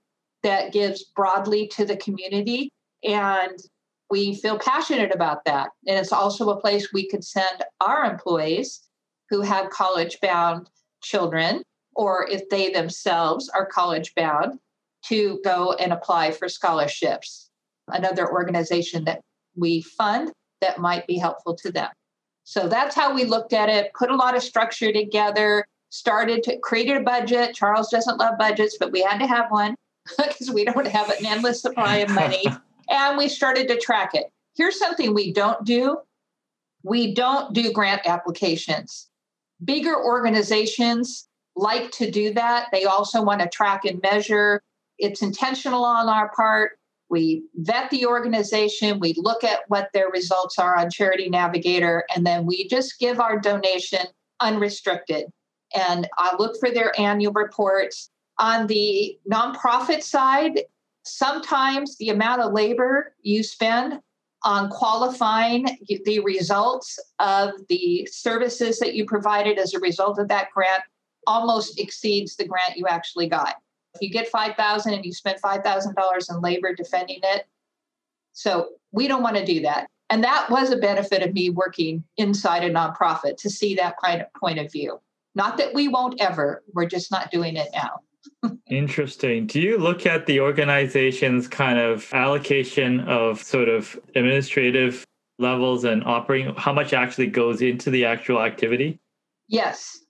that 0.42 0.72
gives 0.72 1.04
broadly 1.04 1.68
to 1.68 1.84
the 1.84 1.96
community. 1.98 2.70
And 3.04 3.58
we 4.10 4.34
feel 4.36 4.58
passionate 4.58 5.14
about 5.14 5.44
that. 5.44 5.70
And 5.86 5.98
it's 5.98 6.12
also 6.12 6.50
a 6.50 6.60
place 6.60 6.92
we 6.92 7.08
could 7.08 7.24
send 7.24 7.64
our 7.80 8.04
employees 8.04 8.82
who 9.30 9.40
have 9.40 9.70
college 9.70 10.18
bound 10.20 10.68
children, 11.02 11.62
or 11.94 12.28
if 12.30 12.48
they 12.48 12.70
themselves 12.70 13.48
are 13.48 13.66
college 13.66 14.14
bound, 14.14 14.58
to 15.06 15.40
go 15.44 15.72
and 15.74 15.92
apply 15.92 16.30
for 16.32 16.48
scholarships. 16.48 17.50
Another 17.88 18.30
organization 18.30 19.04
that 19.04 19.20
we 19.56 19.82
fund 19.82 20.32
that 20.60 20.78
might 20.78 21.06
be 21.06 21.18
helpful 21.18 21.54
to 21.56 21.70
them. 21.70 21.90
So 22.44 22.68
that's 22.68 22.94
how 22.94 23.14
we 23.14 23.24
looked 23.24 23.52
at 23.52 23.68
it, 23.68 23.92
put 23.94 24.10
a 24.10 24.16
lot 24.16 24.36
of 24.36 24.42
structure 24.42 24.92
together, 24.92 25.64
started 25.90 26.42
to 26.44 26.58
create 26.58 26.96
a 26.96 27.00
budget. 27.00 27.54
Charles 27.54 27.90
doesn't 27.90 28.18
love 28.18 28.38
budgets, 28.38 28.76
but 28.78 28.92
we 28.92 29.02
had 29.02 29.18
to 29.18 29.26
have 29.26 29.50
one 29.50 29.74
because 30.16 30.50
we 30.50 30.64
don't 30.64 30.86
have 30.86 31.10
an 31.10 31.26
endless 31.26 31.60
supply 31.60 31.96
of 31.98 32.10
money. 32.10 32.44
and 32.88 33.18
we 33.18 33.28
started 33.28 33.68
to 33.68 33.78
track 33.78 34.14
it. 34.14 34.32
Here's 34.54 34.78
something 34.78 35.14
we 35.14 35.32
don't 35.32 35.64
do 35.64 35.98
we 36.86 37.14
don't 37.14 37.52
do 37.52 37.72
grant 37.72 38.02
applications. 38.06 39.08
Bigger 39.64 39.96
organizations 39.96 41.28
like 41.56 41.90
to 41.92 42.10
do 42.10 42.32
that. 42.34 42.68
They 42.70 42.84
also 42.84 43.22
want 43.22 43.40
to 43.40 43.48
track 43.48 43.84
and 43.84 44.00
measure. 44.02 44.62
It's 44.98 45.20
intentional 45.20 45.84
on 45.84 46.08
our 46.08 46.30
part. 46.36 46.78
We 47.08 47.42
vet 47.56 47.90
the 47.90 48.06
organization, 48.06 48.98
we 48.98 49.14
look 49.16 49.44
at 49.44 49.60
what 49.68 49.90
their 49.94 50.08
results 50.10 50.58
are 50.58 50.76
on 50.76 50.90
Charity 50.90 51.28
Navigator, 51.28 52.04
and 52.14 52.26
then 52.26 52.46
we 52.46 52.66
just 52.68 52.98
give 52.98 53.20
our 53.20 53.38
donation 53.38 54.06
unrestricted. 54.40 55.26
And 55.74 56.08
I 56.18 56.34
look 56.36 56.58
for 56.58 56.70
their 56.70 56.98
annual 56.98 57.32
reports. 57.32 58.10
On 58.38 58.66
the 58.66 59.18
nonprofit 59.30 60.02
side, 60.02 60.60
sometimes 61.06 61.96
the 61.98 62.10
amount 62.10 62.42
of 62.42 62.52
labor 62.52 63.14
you 63.22 63.42
spend 63.42 64.00
on 64.42 64.68
qualifying 64.70 65.66
the 66.04 66.20
results 66.20 66.98
of 67.18 67.50
the 67.68 68.06
services 68.10 68.78
that 68.78 68.94
you 68.94 69.04
provided 69.04 69.58
as 69.58 69.74
a 69.74 69.80
result 69.80 70.18
of 70.18 70.28
that 70.28 70.48
grant 70.52 70.82
almost 71.26 71.80
exceeds 71.80 72.36
the 72.36 72.46
grant 72.46 72.76
you 72.76 72.86
actually 72.86 73.28
got. 73.28 73.56
If 73.94 74.02
you 74.02 74.10
get 74.10 74.28
5000 74.28 74.92
and 74.92 75.04
you 75.04 75.12
spend 75.12 75.40
$5,000 75.42 76.30
in 76.30 76.40
labor 76.42 76.74
defending 76.74 77.20
it, 77.22 77.46
so 78.32 78.68
we 78.92 79.08
don't 79.08 79.22
want 79.22 79.36
to 79.36 79.44
do 79.44 79.62
that. 79.62 79.88
And 80.10 80.22
that 80.22 80.50
was 80.50 80.70
a 80.70 80.76
benefit 80.76 81.22
of 81.22 81.32
me 81.32 81.50
working 81.50 82.04
inside 82.16 82.62
a 82.62 82.70
nonprofit 82.70 83.38
to 83.38 83.50
see 83.50 83.74
that 83.76 83.96
kind 84.02 84.20
of 84.20 84.32
point 84.34 84.58
of 84.58 84.70
view. 84.70 85.00
Not 85.34 85.56
that 85.58 85.74
we 85.74 85.88
won't 85.88 86.20
ever, 86.20 86.62
we're 86.72 86.86
just 86.86 87.10
not 87.10 87.30
doing 87.30 87.56
it 87.56 87.68
now. 87.72 88.00
Interesting. 88.70 89.46
Do 89.46 89.60
you 89.60 89.78
look 89.78 90.06
at 90.06 90.26
the 90.26 90.40
organization's 90.40 91.48
kind 91.48 91.78
of 91.78 92.12
allocation 92.12 93.00
of 93.00 93.42
sort 93.42 93.68
of 93.68 93.98
administrative 94.14 95.04
levels 95.38 95.84
and 95.84 96.02
operating, 96.04 96.54
how 96.56 96.72
much 96.72 96.92
actually 96.92 97.26
goes 97.26 97.62
into 97.62 97.90
the 97.90 98.04
actual 98.04 98.40
activity? 98.40 98.98
Yes. 99.48 100.00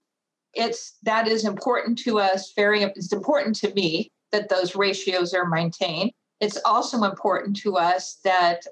It's 0.54 0.96
that 1.02 1.28
is 1.28 1.44
important 1.44 1.98
to 1.98 2.18
us, 2.18 2.52
very 2.56 2.82
it's 2.82 3.12
important 3.12 3.56
to 3.56 3.74
me 3.74 4.10
that 4.32 4.48
those 4.48 4.74
ratios 4.74 5.34
are 5.34 5.46
maintained. 5.46 6.12
It's 6.40 6.58
also 6.64 7.02
important 7.04 7.56
to 7.58 7.76
us 7.76 8.18
that 8.24 8.62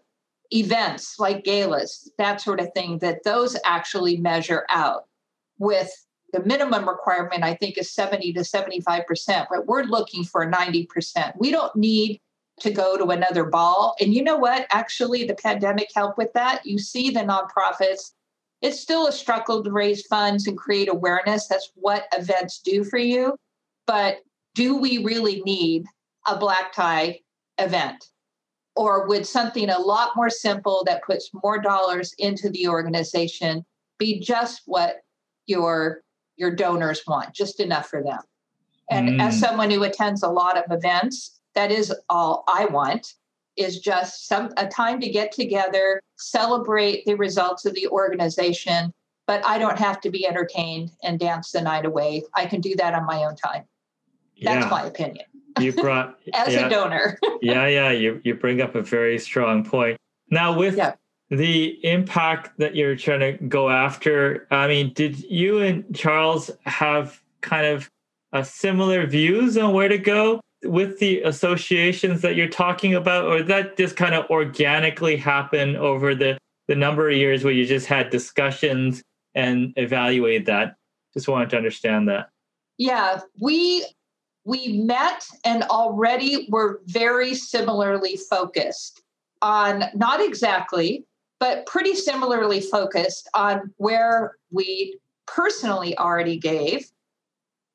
events 0.51 1.19
like 1.19 1.45
galas, 1.45 2.11
that 2.19 2.41
sort 2.41 2.61
of 2.61 2.73
thing, 2.75 2.99
that 2.99 3.25
those 3.25 3.57
actually 3.65 4.17
measure 4.17 4.67
out 4.71 5.05
with 5.59 5.91
the 6.35 6.45
minimum 6.45 6.89
requirement, 6.89 7.45
I 7.45 7.55
think, 7.55 7.79
is 7.79 7.93
70 7.93 8.33
to 8.33 8.41
75%, 8.41 9.47
but 9.49 9.67
we're 9.67 9.85
looking 9.85 10.25
for 10.25 10.45
90%. 10.45 11.33
We 11.39 11.53
don't 11.53 11.75
need 11.77 12.21
to 12.61 12.73
go 12.73 12.99
to 12.99 13.11
another 13.11 13.45
ball. 13.45 13.95
And 14.01 14.13
you 14.13 14.21
know 14.21 14.37
what? 14.37 14.67
Actually, 14.71 15.25
the 15.25 15.37
pandemic 15.37 15.91
helped 15.95 16.19
with 16.19 16.33
that. 16.33 16.67
You 16.67 16.79
see 16.79 17.11
the 17.11 17.21
nonprofits, 17.21 18.15
it's 18.63 18.81
still 18.81 19.07
a 19.07 19.13
struggle 19.13 19.63
to 19.63 19.71
raise 19.71 20.07
funds 20.07 20.49
and 20.49 20.59
create 20.59 20.89
awareness. 20.89 21.47
That's 21.47 21.71
what 21.77 22.07
events 22.13 22.59
do 22.59 22.83
for 22.83 22.99
you. 22.99 23.37
But 23.87 24.19
do 24.57 24.77
we 24.77 25.05
really 25.05 25.41
need 25.43 25.85
a 26.27 26.37
black 26.37 26.73
tie 26.73 27.21
event? 27.59 28.09
Or 28.75 29.07
would 29.07 29.25
something 29.25 29.71
a 29.71 29.79
lot 29.79 30.17
more 30.17 30.31
simple 30.31 30.83
that 30.87 31.05
puts 31.05 31.31
more 31.45 31.61
dollars 31.61 32.13
into 32.19 32.51
the 32.51 32.67
organization 32.67 33.65
be 33.99 34.19
just 34.19 34.63
what 34.67 34.97
your 35.47 36.04
your 36.37 36.55
donors 36.55 37.03
want, 37.07 37.35
just 37.35 37.61
enough 37.61 37.89
for 37.89 38.03
them. 38.03 38.19
And 38.91 39.09
mm. 39.09 39.21
as 39.21 39.39
someone 39.39 39.71
who 39.71 39.83
attends 39.83 40.23
a 40.23 40.29
lot 40.29 40.59
of 40.59 40.65
events, 40.71 41.41
that 41.55 41.71
is 41.71 41.95
all 42.11 42.45
I 42.49 42.67
want 42.67 43.15
is 43.57 43.79
just 43.79 44.27
some 44.27 44.53
a 44.57 44.67
time 44.67 45.01
to 45.01 45.09
get 45.09 45.33
together, 45.33 46.01
celebrate 46.17 47.05
the 47.07 47.15
results 47.15 47.65
of 47.65 47.75
the 47.75 47.87
organization, 47.89 48.93
but 49.27 49.45
I 49.47 49.59
don't 49.59 49.79
have 49.79 50.01
to 50.03 50.11
be 50.11 50.27
entertained 50.27 50.91
and 51.03 51.19
dance 51.19 51.53
the 51.53 51.63
night 51.63 51.87
away. 51.87 52.25
I 52.35 52.47
can 52.47 52.61
do 52.61 52.75
that 52.77 52.95
on 52.95 53.07
my 53.07 53.25
own 53.25 53.37
time. 53.37 53.65
That's 54.43 54.65
yeah. 54.65 54.71
my 54.71 54.85
opinion. 54.85 55.25
You 55.61 55.73
brought 55.73 56.19
as 56.35 56.53
yeah, 56.53 56.67
a 56.67 56.71
donor. 56.71 57.19
yeah, 57.41 57.67
yeah, 57.69 57.91
you 57.91 58.21
you 58.25 58.35
bring 58.35 58.61
up 58.61 58.75
a 58.75 58.83
very 58.83 59.19
strong 59.19 59.65
point. 59.65 59.99
Now 60.31 60.59
with 60.59 60.77
yeah 60.77 60.95
the 61.37 61.79
impact 61.85 62.51
that 62.59 62.75
you're 62.75 62.97
trying 62.97 63.21
to 63.21 63.33
go 63.45 63.69
after 63.69 64.47
i 64.51 64.67
mean 64.67 64.93
did 64.95 65.19
you 65.31 65.59
and 65.59 65.85
charles 65.95 66.51
have 66.65 67.21
kind 67.41 67.67
of 67.67 67.91
similar 68.43 69.07
views 69.07 69.57
on 69.57 69.73
where 69.73 69.89
to 69.89 69.99
go 69.99 70.41
with 70.65 70.99
the 70.99 71.21
associations 71.23 72.23
that 72.23 72.37
you're 72.37 72.49
talking 72.49 72.95
about 72.95 73.27
or 73.27 73.43
that 73.43 73.77
just 73.77 73.97
kind 73.97 74.15
of 74.15 74.29
organically 74.31 75.17
happen 75.17 75.77
over 75.77 76.15
the 76.15 76.39
the 76.67 76.75
number 76.75 77.11
of 77.11 77.17
years 77.17 77.45
where 77.45 77.53
you 77.53 77.67
just 77.67 77.87
had 77.87 78.09
discussions 78.09 79.03
and 79.35 79.75
evaluate 79.77 80.47
that? 80.47 80.77
Just 81.13 81.29
wanted 81.29 81.51
to 81.51 81.57
understand 81.57 82.09
that. 82.09 82.31
Yeah 82.79 83.21
we 83.41 83.85
we 84.45 84.83
met 84.83 85.25
and 85.45 85.63
already 85.65 86.47
were 86.51 86.81
very 86.87 87.35
similarly 87.35 88.17
focused 88.17 89.03
on 89.43 89.85
not 89.95 90.21
exactly 90.21 91.05
but 91.45 91.67
pretty 91.67 91.95
similarly 91.95 92.59
focused 92.59 93.29
on 93.35 93.71
where 93.77 94.33
we 94.51 94.99
personally 95.27 95.95
already 95.99 96.39
gave 96.39 96.91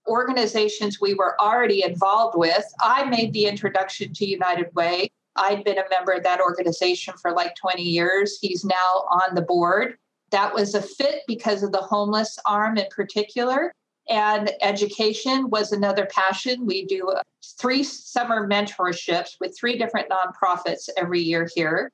organizations 0.08 1.00
we 1.00 1.14
were 1.14 1.40
already 1.40 1.84
involved 1.84 2.36
with. 2.36 2.66
I 2.82 3.04
made 3.04 3.32
the 3.32 3.46
introduction 3.46 4.12
to 4.14 4.26
United 4.26 4.74
Way. 4.74 5.12
I'd 5.36 5.64
been 5.64 5.78
a 5.78 5.88
member 5.92 6.14
of 6.14 6.24
that 6.24 6.42
organization 6.42 7.14
for 7.22 7.32
like 7.32 7.54
20 7.58 7.84
years. 7.84 8.40
He's 8.42 8.66
now 8.66 9.06
on 9.12 9.36
the 9.36 9.44
board. 9.44 10.00
That 10.32 10.52
was 10.52 10.74
a 10.74 10.82
fit 10.82 11.22
because 11.28 11.62
of 11.62 11.72
the 11.72 11.78
homeless 11.78 12.40
arm 12.48 12.76
in 12.78 12.88
particular. 12.90 13.72
And 14.10 14.50
education 14.64 15.48
was 15.52 15.72
another 15.72 16.08
passion. 16.08 16.66
We 16.66 16.88
do 16.88 17.14
three 17.60 17.84
summer 17.84 18.50
mentorships 18.50 19.36
with 19.40 19.56
three 19.56 19.78
different 19.78 20.10
nonprofits 20.10 20.90
every 20.98 21.20
year 21.20 21.48
here. 21.54 21.92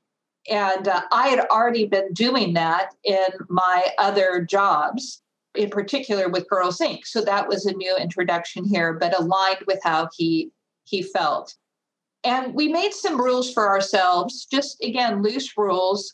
And 0.50 0.88
uh, 0.88 1.02
I 1.12 1.30
had 1.30 1.40
already 1.48 1.86
been 1.88 2.14
doing 2.14 2.54
that 2.54 2.90
in 3.04 3.28
my 3.50 3.88
other 3.98 4.46
jobs, 4.48 5.22
in 5.56 5.70
particular 5.70 6.30
with 6.30 6.50
Girls 6.50 6.80
Inc. 6.80 7.06
So 7.06 7.22
that 7.22 7.48
was 7.48 7.66
a 7.66 7.74
new 7.74 7.96
introduction 7.98 8.64
here, 8.64 8.94
but 8.94 9.20
aligned 9.20 9.64
with 9.68 9.80
how 9.84 10.10
he 10.16 10.52
he 10.84 11.02
felt. 11.02 11.56
And 12.24 12.54
we 12.54 12.68
made 12.68 12.94
some 12.94 13.20
rules 13.20 13.52
for 13.52 13.68
ourselves, 13.68 14.46
just 14.46 14.84
again, 14.84 15.24
loose 15.24 15.58
rules 15.58 16.14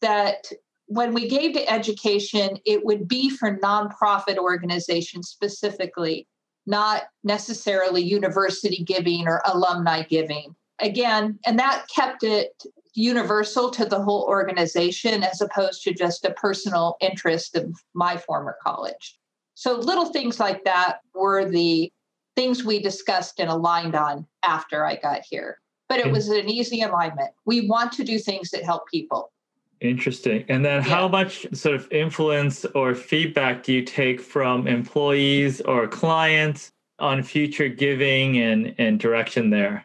that 0.00 0.50
when 0.86 1.12
we 1.12 1.28
gave 1.28 1.54
to 1.54 1.70
education, 1.70 2.56
it 2.64 2.84
would 2.84 3.06
be 3.06 3.28
for 3.28 3.56
nonprofit 3.58 4.38
organizations 4.38 5.28
specifically, 5.28 6.26
not 6.66 7.04
necessarily 7.24 8.02
university 8.02 8.82
giving 8.84 9.28
or 9.28 9.42
alumni 9.44 10.02
giving. 10.02 10.54
Again, 10.80 11.38
and 11.44 11.58
that 11.58 11.86
kept 11.94 12.22
it 12.22 12.62
universal 12.94 13.70
to 13.70 13.84
the 13.84 14.00
whole 14.00 14.24
organization 14.28 15.22
as 15.22 15.40
opposed 15.40 15.82
to 15.82 15.92
just 15.92 16.24
a 16.24 16.30
personal 16.30 16.96
interest 17.00 17.56
of 17.56 17.74
my 17.94 18.16
former 18.16 18.56
college. 18.62 19.18
So 19.54 19.76
little 19.76 20.06
things 20.06 20.38
like 20.38 20.64
that 20.64 21.00
were 21.14 21.48
the 21.48 21.92
things 22.36 22.64
we 22.64 22.80
discussed 22.80 23.40
and 23.40 23.50
aligned 23.50 23.96
on 23.96 24.26
after 24.44 24.84
I 24.86 24.96
got 24.96 25.22
here. 25.28 25.58
But 25.88 25.98
it 26.00 26.10
was 26.10 26.28
an 26.28 26.48
easy 26.48 26.82
alignment. 26.82 27.30
We 27.46 27.66
want 27.66 27.92
to 27.92 28.04
do 28.04 28.18
things 28.18 28.50
that 28.50 28.62
help 28.62 28.86
people. 28.88 29.32
Interesting. 29.80 30.44
And 30.48 30.64
then 30.64 30.82
yeah. 30.82 30.88
how 30.88 31.08
much 31.08 31.46
sort 31.52 31.76
of 31.76 31.90
influence 31.90 32.64
or 32.66 32.94
feedback 32.94 33.62
do 33.62 33.72
you 33.72 33.82
take 33.82 34.20
from 34.20 34.66
employees 34.66 35.60
or 35.62 35.88
clients 35.88 36.72
on 36.98 37.22
future 37.22 37.68
giving 37.68 38.38
and, 38.38 38.74
and 38.78 39.00
direction 39.00 39.50
there? 39.50 39.84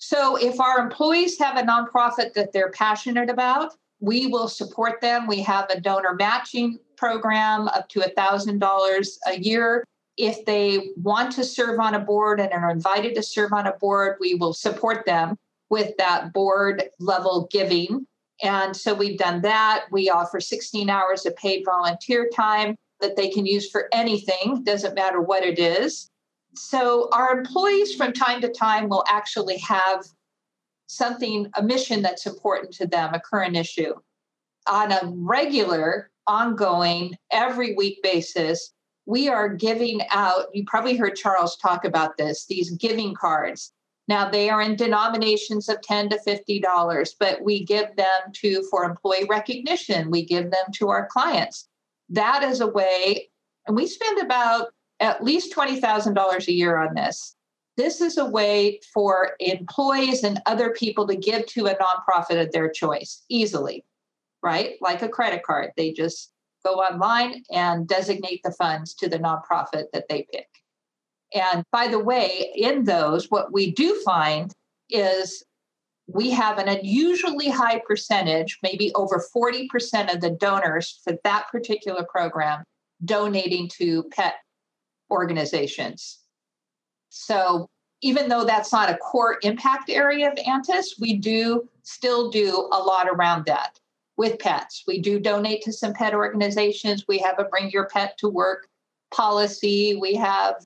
So 0.00 0.36
if 0.36 0.58
our 0.58 0.78
employees 0.78 1.38
have 1.38 1.58
a 1.58 1.62
nonprofit 1.62 2.32
that 2.32 2.52
they're 2.52 2.70
passionate 2.70 3.28
about, 3.28 3.74
we 4.00 4.26
will 4.26 4.48
support 4.48 5.00
them. 5.02 5.26
We 5.26 5.42
have 5.42 5.68
a 5.68 5.78
donor 5.78 6.14
matching 6.14 6.78
program 6.96 7.68
up 7.68 7.88
to 7.90 8.00
$1,000 8.00 9.08
a 9.26 9.38
year. 9.38 9.84
If 10.16 10.44
they 10.46 10.88
want 10.96 11.32
to 11.32 11.44
serve 11.44 11.78
on 11.78 11.94
a 11.94 12.00
board 12.00 12.40
and 12.40 12.50
are 12.52 12.70
invited 12.70 13.14
to 13.16 13.22
serve 13.22 13.52
on 13.52 13.66
a 13.66 13.72
board, 13.74 14.16
we 14.20 14.34
will 14.34 14.54
support 14.54 15.04
them 15.04 15.36
with 15.68 15.94
that 15.98 16.32
board 16.32 16.84
level 16.98 17.46
giving. 17.50 18.06
And 18.42 18.74
so 18.74 18.94
we've 18.94 19.18
done 19.18 19.42
that. 19.42 19.84
We 19.92 20.08
offer 20.08 20.40
16 20.40 20.88
hours 20.88 21.26
of 21.26 21.36
paid 21.36 21.62
volunteer 21.66 22.30
time 22.34 22.74
that 23.00 23.16
they 23.16 23.28
can 23.28 23.44
use 23.44 23.70
for 23.70 23.88
anything, 23.92 24.62
doesn't 24.64 24.94
matter 24.94 25.20
what 25.20 25.44
it 25.44 25.58
is. 25.58 26.10
So 26.54 27.08
our 27.12 27.38
employees 27.38 27.94
from 27.94 28.12
time 28.12 28.40
to 28.40 28.48
time 28.48 28.88
will 28.88 29.04
actually 29.08 29.58
have 29.58 30.04
something, 30.86 31.50
a 31.56 31.62
mission 31.62 32.02
that's 32.02 32.26
important 32.26 32.72
to 32.74 32.86
them, 32.86 33.14
a 33.14 33.20
current 33.20 33.56
issue. 33.56 33.94
On 34.68 34.92
a 34.92 35.00
regular, 35.04 36.10
ongoing, 36.26 37.16
every 37.30 37.74
week 37.74 38.02
basis, 38.02 38.72
we 39.06 39.28
are 39.28 39.48
giving 39.48 40.00
out, 40.10 40.46
you 40.52 40.64
probably 40.66 40.96
heard 40.96 41.16
Charles 41.16 41.56
talk 41.56 41.84
about 41.84 42.16
this, 42.16 42.46
these 42.46 42.70
giving 42.72 43.14
cards. 43.14 43.72
Now 44.08 44.28
they 44.28 44.50
are 44.50 44.62
in 44.62 44.76
denominations 44.76 45.68
of 45.68 45.80
10 45.82 46.10
to 46.10 46.18
50 46.18 46.60
dollars, 46.60 47.14
but 47.18 47.42
we 47.42 47.64
give 47.64 47.94
them 47.96 48.32
to 48.34 48.62
for 48.70 48.84
employee 48.84 49.26
recognition, 49.28 50.10
we 50.10 50.24
give 50.24 50.50
them 50.50 50.64
to 50.74 50.88
our 50.88 51.06
clients. 51.06 51.68
That 52.08 52.42
is 52.42 52.60
a 52.60 52.66
way 52.66 53.30
and 53.66 53.76
we 53.76 53.86
spend 53.86 54.18
about 54.18 54.68
at 55.00 55.24
least 55.24 55.54
$20,000 55.54 56.48
a 56.48 56.52
year 56.52 56.76
on 56.76 56.94
this. 56.94 57.36
This 57.76 58.00
is 58.00 58.18
a 58.18 58.26
way 58.26 58.80
for 58.92 59.32
employees 59.40 60.22
and 60.22 60.40
other 60.46 60.70
people 60.70 61.06
to 61.06 61.16
give 61.16 61.46
to 61.46 61.66
a 61.66 61.76
nonprofit 61.76 62.40
of 62.40 62.52
their 62.52 62.70
choice 62.70 63.24
easily, 63.28 63.84
right? 64.42 64.74
Like 64.80 65.02
a 65.02 65.08
credit 65.08 65.42
card. 65.42 65.70
They 65.76 65.92
just 65.92 66.32
go 66.64 66.74
online 66.74 67.42
and 67.50 67.88
designate 67.88 68.42
the 68.44 68.52
funds 68.52 68.94
to 68.94 69.08
the 69.08 69.18
nonprofit 69.18 69.84
that 69.92 70.04
they 70.08 70.26
pick. 70.30 70.48
And 71.34 71.64
by 71.72 71.88
the 71.88 71.98
way, 71.98 72.52
in 72.54 72.84
those, 72.84 73.30
what 73.30 73.52
we 73.52 73.70
do 73.70 73.94
find 74.04 74.52
is 74.90 75.42
we 76.06 76.30
have 76.30 76.58
an 76.58 76.68
unusually 76.68 77.48
high 77.48 77.80
percentage, 77.86 78.58
maybe 78.62 78.92
over 78.94 79.24
40% 79.34 80.12
of 80.12 80.20
the 80.20 80.30
donors 80.30 81.00
for 81.04 81.16
that 81.22 81.46
particular 81.50 82.04
program 82.10 82.64
donating 83.04 83.68
to 83.78 84.02
pet 84.12 84.34
organizations. 85.10 86.18
So 87.08 87.68
even 88.02 88.28
though 88.28 88.44
that's 88.44 88.72
not 88.72 88.90
a 88.90 88.96
core 88.96 89.38
impact 89.42 89.90
area 89.90 90.30
of 90.30 90.38
Antis, 90.46 90.96
we 90.98 91.16
do 91.16 91.68
still 91.82 92.30
do 92.30 92.68
a 92.72 92.78
lot 92.78 93.08
around 93.08 93.44
that 93.46 93.78
with 94.16 94.38
pets. 94.38 94.84
We 94.86 95.00
do 95.00 95.18
donate 95.18 95.62
to 95.62 95.72
some 95.72 95.92
pet 95.92 96.14
organizations. 96.14 97.04
We 97.08 97.18
have 97.18 97.38
a 97.38 97.44
bring 97.44 97.70
your 97.70 97.88
pet 97.88 98.16
to 98.18 98.28
work 98.28 98.68
policy. 99.12 99.96
We 99.96 100.14
have 100.14 100.56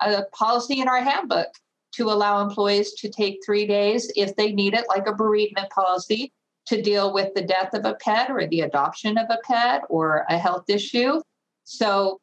a 0.00 0.24
policy 0.32 0.80
in 0.80 0.88
our 0.88 1.00
handbook 1.00 1.48
to 1.92 2.10
allow 2.10 2.42
employees 2.42 2.92
to 2.94 3.08
take 3.08 3.44
three 3.44 3.66
days 3.66 4.10
if 4.16 4.36
they 4.36 4.52
need 4.52 4.74
it, 4.74 4.84
like 4.88 5.06
a 5.06 5.14
bereavement 5.14 5.70
policy, 5.70 6.32
to 6.66 6.80
deal 6.80 7.12
with 7.12 7.34
the 7.34 7.42
death 7.42 7.74
of 7.74 7.84
a 7.84 7.94
pet 7.94 8.30
or 8.30 8.46
the 8.46 8.60
adoption 8.60 9.18
of 9.18 9.26
a 9.28 9.38
pet 9.44 9.82
or 9.88 10.24
a 10.28 10.38
health 10.38 10.68
issue. 10.68 11.20
So 11.64 12.20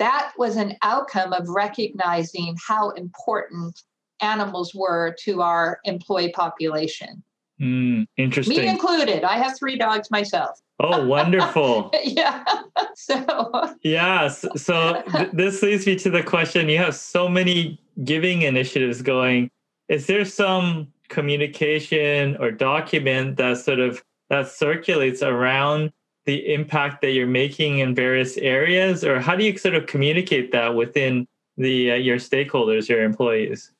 that 0.00 0.32
was 0.36 0.56
an 0.56 0.76
outcome 0.82 1.32
of 1.32 1.48
recognizing 1.48 2.56
how 2.66 2.90
important 2.90 3.82
animals 4.20 4.74
were 4.74 5.14
to 5.24 5.42
our 5.42 5.78
employee 5.84 6.32
population. 6.32 7.22
Mm, 7.60 8.06
interesting. 8.16 8.56
Me 8.56 8.66
included. 8.66 9.22
I 9.22 9.36
have 9.36 9.56
three 9.58 9.76
dogs 9.76 10.10
myself. 10.10 10.58
Oh, 10.80 11.06
wonderful. 11.06 11.92
yeah. 12.04 12.44
So, 12.96 13.74
yes. 13.82 14.44
So, 14.56 15.02
th- 15.12 15.30
this 15.32 15.62
leads 15.62 15.86
me 15.86 15.96
to 15.96 16.10
the 16.10 16.22
question 16.22 16.68
you 16.68 16.76
have 16.78 16.94
so 16.94 17.28
many 17.28 17.80
giving 18.04 18.42
initiatives 18.42 19.00
going. 19.00 19.50
Is 19.88 20.06
there 20.06 20.24
some 20.24 20.88
communication 21.08 22.36
or 22.40 22.50
document 22.50 23.36
that 23.38 23.56
sort 23.58 23.80
of 23.80 24.02
that 24.28 24.48
circulates 24.48 25.22
around 25.22 25.92
the 26.26 26.52
impact 26.52 27.00
that 27.00 27.12
you're 27.12 27.26
making 27.26 27.78
in 27.78 27.94
various 27.94 28.36
areas 28.38 29.04
or 29.04 29.20
how 29.20 29.34
do 29.34 29.44
you 29.44 29.56
sort 29.56 29.74
of 29.74 29.86
communicate 29.86 30.52
that 30.52 30.74
within 30.74 31.26
the 31.56 31.92
uh, 31.92 31.94
your 31.94 32.16
stakeholders 32.16 32.88
your 32.88 33.02
employees 33.02 33.72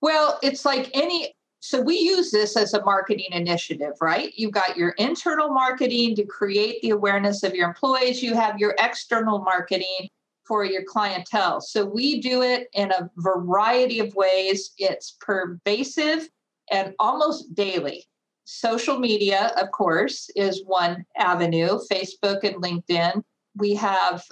well 0.00 0.38
it's 0.42 0.64
like 0.64 0.90
any 0.94 1.32
so 1.60 1.80
we 1.80 1.98
use 1.98 2.30
this 2.30 2.56
as 2.56 2.74
a 2.74 2.84
marketing 2.84 3.26
initiative, 3.32 3.94
right? 4.00 4.32
You've 4.36 4.52
got 4.52 4.76
your 4.76 4.90
internal 4.98 5.48
marketing 5.48 6.14
to 6.14 6.24
create 6.24 6.80
the 6.80 6.90
awareness 6.90 7.42
of 7.42 7.56
your 7.56 7.66
employees, 7.66 8.22
you 8.22 8.34
have 8.34 8.60
your 8.60 8.76
external 8.78 9.40
marketing 9.40 10.08
for 10.44 10.64
your 10.64 10.84
clientele. 10.84 11.60
So 11.60 11.84
we 11.84 12.20
do 12.20 12.42
it 12.42 12.68
in 12.72 12.92
a 12.92 13.10
variety 13.16 13.98
of 13.98 14.14
ways. 14.14 14.70
It's 14.78 15.16
pervasive 15.20 16.28
and 16.70 16.94
almost 17.00 17.52
daily. 17.54 18.04
Social 18.48 19.00
media, 19.00 19.50
of 19.56 19.72
course, 19.72 20.30
is 20.36 20.62
one 20.64 21.04
avenue, 21.16 21.80
Facebook 21.90 22.44
and 22.44 22.62
LinkedIn. 22.62 23.20
We 23.56 23.74
have 23.74 24.22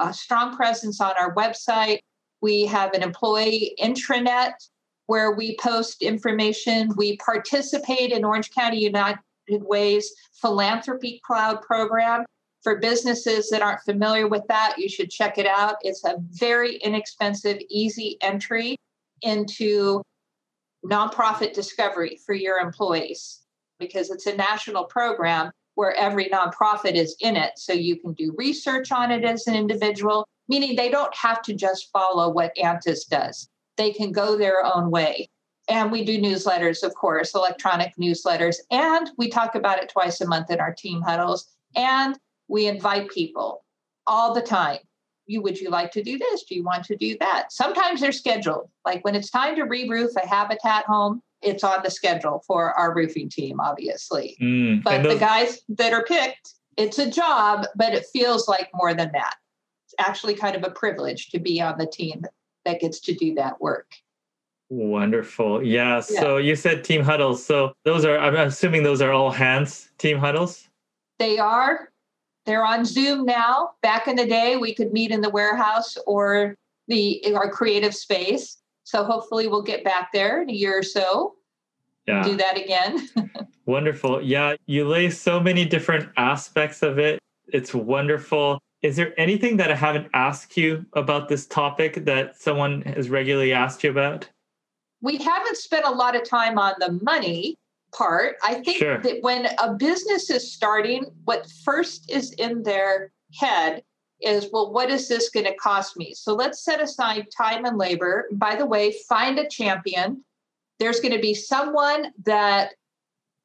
a 0.00 0.14
strong 0.14 0.54
presence 0.56 1.00
on 1.00 1.14
our 1.18 1.34
website. 1.34 1.98
We 2.40 2.64
have 2.66 2.94
an 2.94 3.02
employee 3.02 3.74
intranet 3.82 4.52
where 5.06 5.32
we 5.32 5.56
post 5.56 6.00
information. 6.00 6.92
We 6.96 7.16
participate 7.16 8.12
in 8.12 8.24
Orange 8.24 8.52
County 8.52 8.84
United 8.84 9.18
Way's 9.48 10.14
Philanthropy 10.40 11.20
Cloud 11.26 11.60
program. 11.62 12.24
For 12.62 12.78
businesses 12.78 13.50
that 13.50 13.62
aren't 13.62 13.82
familiar 13.82 14.28
with 14.28 14.46
that, 14.46 14.76
you 14.78 14.88
should 14.88 15.10
check 15.10 15.38
it 15.38 15.46
out. 15.46 15.74
It's 15.82 16.04
a 16.04 16.14
very 16.30 16.76
inexpensive, 16.76 17.58
easy 17.68 18.16
entry 18.20 18.76
into 19.22 20.02
nonprofit 20.84 21.52
discovery 21.52 22.20
for 22.24 22.34
your 22.34 22.58
employees 22.58 23.39
because 23.80 24.10
it's 24.10 24.26
a 24.26 24.36
national 24.36 24.84
program 24.84 25.50
where 25.74 25.94
every 25.96 26.26
nonprofit 26.26 26.94
is 26.94 27.16
in 27.20 27.34
it. 27.34 27.52
So 27.56 27.72
you 27.72 27.96
can 27.96 28.12
do 28.12 28.34
research 28.36 28.92
on 28.92 29.10
it 29.10 29.24
as 29.24 29.46
an 29.48 29.56
individual, 29.56 30.28
meaning 30.48 30.76
they 30.76 30.90
don't 30.90 31.14
have 31.16 31.42
to 31.42 31.54
just 31.54 31.90
follow 31.90 32.30
what 32.30 32.56
ANTIS 32.56 33.06
does 33.06 33.48
they 33.80 33.92
can 33.92 34.12
go 34.12 34.36
their 34.36 34.62
own 34.62 34.90
way. 34.90 35.28
And 35.68 35.90
we 35.90 36.04
do 36.04 36.20
newsletters, 36.20 36.82
of 36.82 36.94
course, 36.94 37.34
electronic 37.34 37.94
newsletters. 37.96 38.56
And 38.70 39.10
we 39.16 39.28
talk 39.30 39.54
about 39.54 39.82
it 39.82 39.88
twice 39.88 40.20
a 40.20 40.26
month 40.26 40.50
in 40.50 40.60
our 40.60 40.74
team 40.74 41.00
huddles. 41.00 41.46
And 41.74 42.18
we 42.48 42.66
invite 42.66 43.08
people 43.08 43.64
all 44.06 44.34
the 44.34 44.42
time. 44.42 44.78
You 45.26 45.40
would 45.40 45.58
you 45.58 45.70
like 45.70 45.92
to 45.92 46.02
do 46.02 46.18
this? 46.18 46.42
Do 46.42 46.56
you 46.56 46.64
want 46.64 46.84
to 46.86 46.96
do 46.96 47.16
that? 47.20 47.52
Sometimes 47.52 48.00
they're 48.00 48.12
scheduled. 48.12 48.68
Like 48.84 49.02
when 49.04 49.14
it's 49.14 49.30
time 49.30 49.56
to 49.56 49.62
re-roof 49.62 50.10
a 50.16 50.26
habitat 50.26 50.84
home, 50.84 51.22
it's 51.42 51.64
on 51.64 51.80
the 51.82 51.90
schedule 51.90 52.42
for 52.46 52.72
our 52.72 52.94
roofing 52.94 53.28
team, 53.28 53.60
obviously. 53.60 54.36
Mm, 54.40 54.82
but 54.82 55.02
those- 55.02 55.14
the 55.14 55.18
guys 55.20 55.62
that 55.70 55.92
are 55.92 56.04
picked, 56.04 56.54
it's 56.76 56.98
a 56.98 57.10
job, 57.10 57.66
but 57.76 57.94
it 57.94 58.06
feels 58.12 58.48
like 58.48 58.68
more 58.74 58.94
than 58.94 59.10
that. 59.12 59.34
It's 59.86 59.94
actually 59.98 60.34
kind 60.34 60.54
of 60.54 60.62
a 60.64 60.70
privilege 60.70 61.30
to 61.30 61.38
be 61.38 61.60
on 61.60 61.78
the 61.78 61.86
team 61.86 62.24
that 62.64 62.80
gets 62.80 63.00
to 63.00 63.14
do 63.14 63.34
that 63.34 63.60
work. 63.60 63.90
Wonderful. 64.68 65.64
Yeah. 65.64 65.96
yeah. 65.96 66.00
So 66.00 66.36
you 66.36 66.54
said 66.54 66.84
team 66.84 67.02
huddles. 67.02 67.44
So 67.44 67.72
those 67.84 68.04
are, 68.04 68.18
I'm 68.18 68.36
assuming 68.36 68.84
those 68.84 69.02
are 69.02 69.12
all 69.12 69.30
hands 69.30 69.90
team 69.98 70.18
huddles? 70.18 70.68
They 71.18 71.38
are. 71.38 71.90
They're 72.46 72.64
on 72.64 72.84
Zoom 72.84 73.26
now. 73.26 73.70
Back 73.82 74.06
in 74.08 74.16
the 74.16 74.26
day, 74.26 74.56
we 74.56 74.74
could 74.74 74.92
meet 74.92 75.10
in 75.10 75.20
the 75.20 75.28
warehouse 75.30 75.96
or 76.06 76.54
the 76.88 77.22
our 77.34 77.50
creative 77.50 77.94
space. 77.94 78.56
So 78.84 79.04
hopefully 79.04 79.46
we'll 79.46 79.62
get 79.62 79.84
back 79.84 80.10
there 80.12 80.42
in 80.42 80.50
a 80.50 80.52
year 80.52 80.78
or 80.78 80.82
so. 80.82 81.34
Yeah. 82.06 82.22
Do 82.22 82.36
that 82.36 82.58
again. 82.58 83.08
wonderful. 83.66 84.22
Yeah. 84.22 84.56
You 84.66 84.88
lay 84.88 85.10
so 85.10 85.38
many 85.38 85.64
different 85.64 86.08
aspects 86.16 86.82
of 86.82 86.98
it. 86.98 87.20
It's 87.48 87.74
wonderful. 87.74 88.58
Is 88.82 88.96
there 88.96 89.18
anything 89.20 89.58
that 89.58 89.70
I 89.70 89.74
haven't 89.74 90.08
asked 90.14 90.56
you 90.56 90.86
about 90.94 91.28
this 91.28 91.46
topic 91.46 92.04
that 92.06 92.40
someone 92.40 92.82
has 92.82 93.10
regularly 93.10 93.52
asked 93.52 93.84
you 93.84 93.90
about? 93.90 94.28
We 95.02 95.18
haven't 95.18 95.56
spent 95.56 95.84
a 95.84 95.90
lot 95.90 96.16
of 96.16 96.24
time 96.24 96.58
on 96.58 96.74
the 96.78 96.92
money 97.02 97.56
part. 97.94 98.36
I 98.42 98.54
think 98.54 98.78
sure. 98.78 98.98
that 98.98 99.22
when 99.22 99.46
a 99.58 99.74
business 99.74 100.30
is 100.30 100.52
starting, 100.52 101.04
what 101.24 101.50
first 101.64 102.10
is 102.10 102.32
in 102.32 102.62
their 102.62 103.12
head 103.38 103.82
is, 104.22 104.48
well, 104.52 104.72
what 104.72 104.90
is 104.90 105.08
this 105.08 105.30
going 105.30 105.46
to 105.46 105.54
cost 105.56 105.96
me? 105.96 106.14
So 106.14 106.34
let's 106.34 106.64
set 106.64 106.80
aside 106.80 107.26
time 107.36 107.64
and 107.64 107.78
labor. 107.78 108.28
By 108.32 108.56
the 108.56 108.66
way, 108.66 108.94
find 109.08 109.38
a 109.38 109.48
champion. 109.48 110.24
There's 110.78 111.00
going 111.00 111.14
to 111.14 111.20
be 111.20 111.34
someone 111.34 112.12
that 112.24 112.74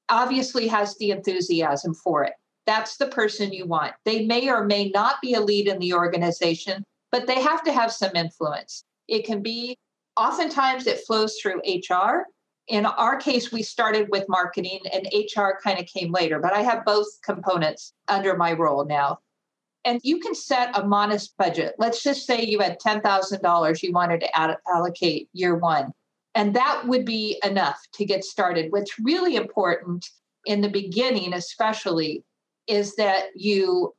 obviously 0.10 0.68
has 0.68 0.96
the 0.98 1.12
enthusiasm 1.12 1.94
for 1.94 2.24
it 2.24 2.34
that's 2.66 2.98
the 2.98 3.08
person 3.08 3.54
you 3.54 3.66
want. 3.66 3.94
They 4.06 4.26
may 4.26 4.50
or 4.50 4.64
may 4.64 4.90
not 4.90 5.22
be 5.22 5.34
a 5.34 5.42
lead 5.42 5.68
in 5.68 5.80
the 5.80 5.94
organization, 5.94 6.84
but 7.12 7.28
they 7.28 7.42
have 7.42 7.64
to 7.64 7.72
have 7.72 7.92
some 7.92 8.16
influence. 8.16 8.84
It 9.08 9.26
can 9.26 9.42
be, 9.42 9.78
oftentimes, 10.18 10.88
it 10.88 11.02
flows 11.06 11.38
through 11.38 11.62
HR. 11.66 12.26
In 12.68 12.86
our 12.86 13.18
case, 13.18 13.52
we 13.52 13.62
started 13.62 14.10
with 14.10 14.28
marketing 14.28 14.80
and 14.92 15.08
HR 15.14 15.60
kind 15.64 15.80
of 15.80 15.86
came 15.86 16.12
later, 16.12 16.40
but 16.40 16.54
I 16.54 16.62
have 16.62 16.86
both 16.86 17.08
components 17.24 17.94
under 18.08 18.36
my 18.36 18.54
role 18.54 18.86
now. 18.86 19.20
And 19.86 20.02
you 20.04 20.20
can 20.20 20.34
set 20.34 20.78
a 20.78 20.86
modest 20.86 21.38
budget. 21.38 21.76
Let's 21.78 22.02
just 22.02 22.26
say 22.26 22.44
you 22.44 22.60
had 22.60 22.80
$10,000 22.80 23.84
you 23.84 23.92
wanted 23.92 24.22
to 24.22 24.38
ad- 24.38 24.58
allocate 24.68 25.30
year 25.34 25.56
one. 25.56 25.92
And 26.34 26.54
that 26.56 26.88
would 26.88 27.06
be 27.06 27.40
enough 27.44 27.80
to 27.94 28.06
get 28.06 28.24
started. 28.24 28.72
What's 28.72 29.00
really 29.00 29.36
important 29.36 30.06
in 30.46 30.62
the 30.62 30.70
beginning, 30.70 31.34
especially, 31.34 32.24
is 32.68 32.96
that 32.96 33.26
you 33.36 33.94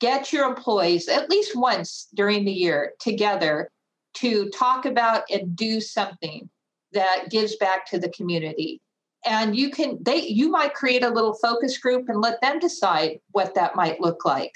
get 0.00 0.32
your 0.32 0.46
employees 0.48 1.08
at 1.08 1.28
least 1.28 1.56
once 1.56 2.08
during 2.14 2.44
the 2.44 2.52
year 2.52 2.92
together 3.00 3.70
to 4.14 4.48
talk 4.50 4.86
about 4.86 5.24
and 5.30 5.56
do 5.56 5.80
something 5.80 6.48
that 6.92 7.26
gives 7.28 7.56
back 7.56 7.86
to 7.86 7.98
the 7.98 8.08
community 8.10 8.80
and 9.24 9.56
you 9.56 9.70
can 9.70 9.98
they 10.02 10.26
you 10.26 10.50
might 10.50 10.74
create 10.74 11.02
a 11.02 11.08
little 11.08 11.34
focus 11.34 11.78
group 11.78 12.08
and 12.08 12.20
let 12.20 12.40
them 12.40 12.58
decide 12.58 13.18
what 13.32 13.54
that 13.54 13.76
might 13.76 14.00
look 14.00 14.24
like 14.24 14.52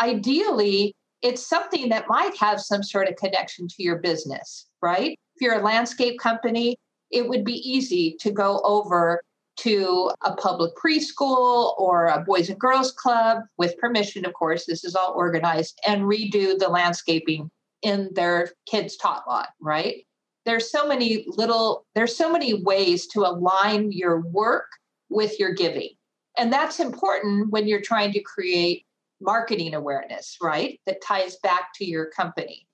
ideally 0.00 0.94
it's 1.22 1.46
something 1.46 1.88
that 1.88 2.08
might 2.08 2.36
have 2.36 2.60
some 2.60 2.82
sort 2.82 3.08
of 3.08 3.16
connection 3.16 3.66
to 3.68 3.82
your 3.82 3.96
business 3.96 4.66
right 4.82 5.18
if 5.34 5.40
you're 5.42 5.58
a 5.58 5.62
landscape 5.62 6.18
company 6.18 6.76
it 7.10 7.28
would 7.28 7.44
be 7.44 7.68
easy 7.68 8.16
to 8.20 8.30
go 8.30 8.60
over 8.64 9.20
to 9.56 10.10
a 10.22 10.34
public 10.34 10.74
preschool 10.76 11.78
or 11.78 12.06
a 12.06 12.20
boys 12.20 12.50
and 12.50 12.58
girls 12.58 12.92
club 12.92 13.42
with 13.56 13.78
permission, 13.78 14.26
of 14.26 14.34
course, 14.34 14.66
this 14.66 14.84
is 14.84 14.94
all 14.94 15.14
organized, 15.14 15.80
and 15.86 16.02
redo 16.02 16.58
the 16.58 16.68
landscaping 16.68 17.50
in 17.82 18.10
their 18.14 18.50
kids' 18.66 18.96
tot 18.96 19.22
lot, 19.26 19.48
right? 19.60 20.06
There's 20.44 20.70
so 20.70 20.86
many 20.86 21.24
little, 21.28 21.84
there's 21.94 22.16
so 22.16 22.30
many 22.30 22.54
ways 22.54 23.06
to 23.08 23.20
align 23.20 23.92
your 23.92 24.20
work 24.20 24.66
with 25.08 25.38
your 25.40 25.54
giving. 25.54 25.90
And 26.38 26.52
that's 26.52 26.80
important 26.80 27.50
when 27.50 27.66
you're 27.66 27.80
trying 27.80 28.12
to 28.12 28.20
create 28.20 28.84
marketing 29.20 29.74
awareness, 29.74 30.36
right? 30.42 30.80
That 30.86 31.02
ties 31.02 31.36
back 31.42 31.72
to 31.76 31.84
your 31.84 32.06
company. 32.06 32.66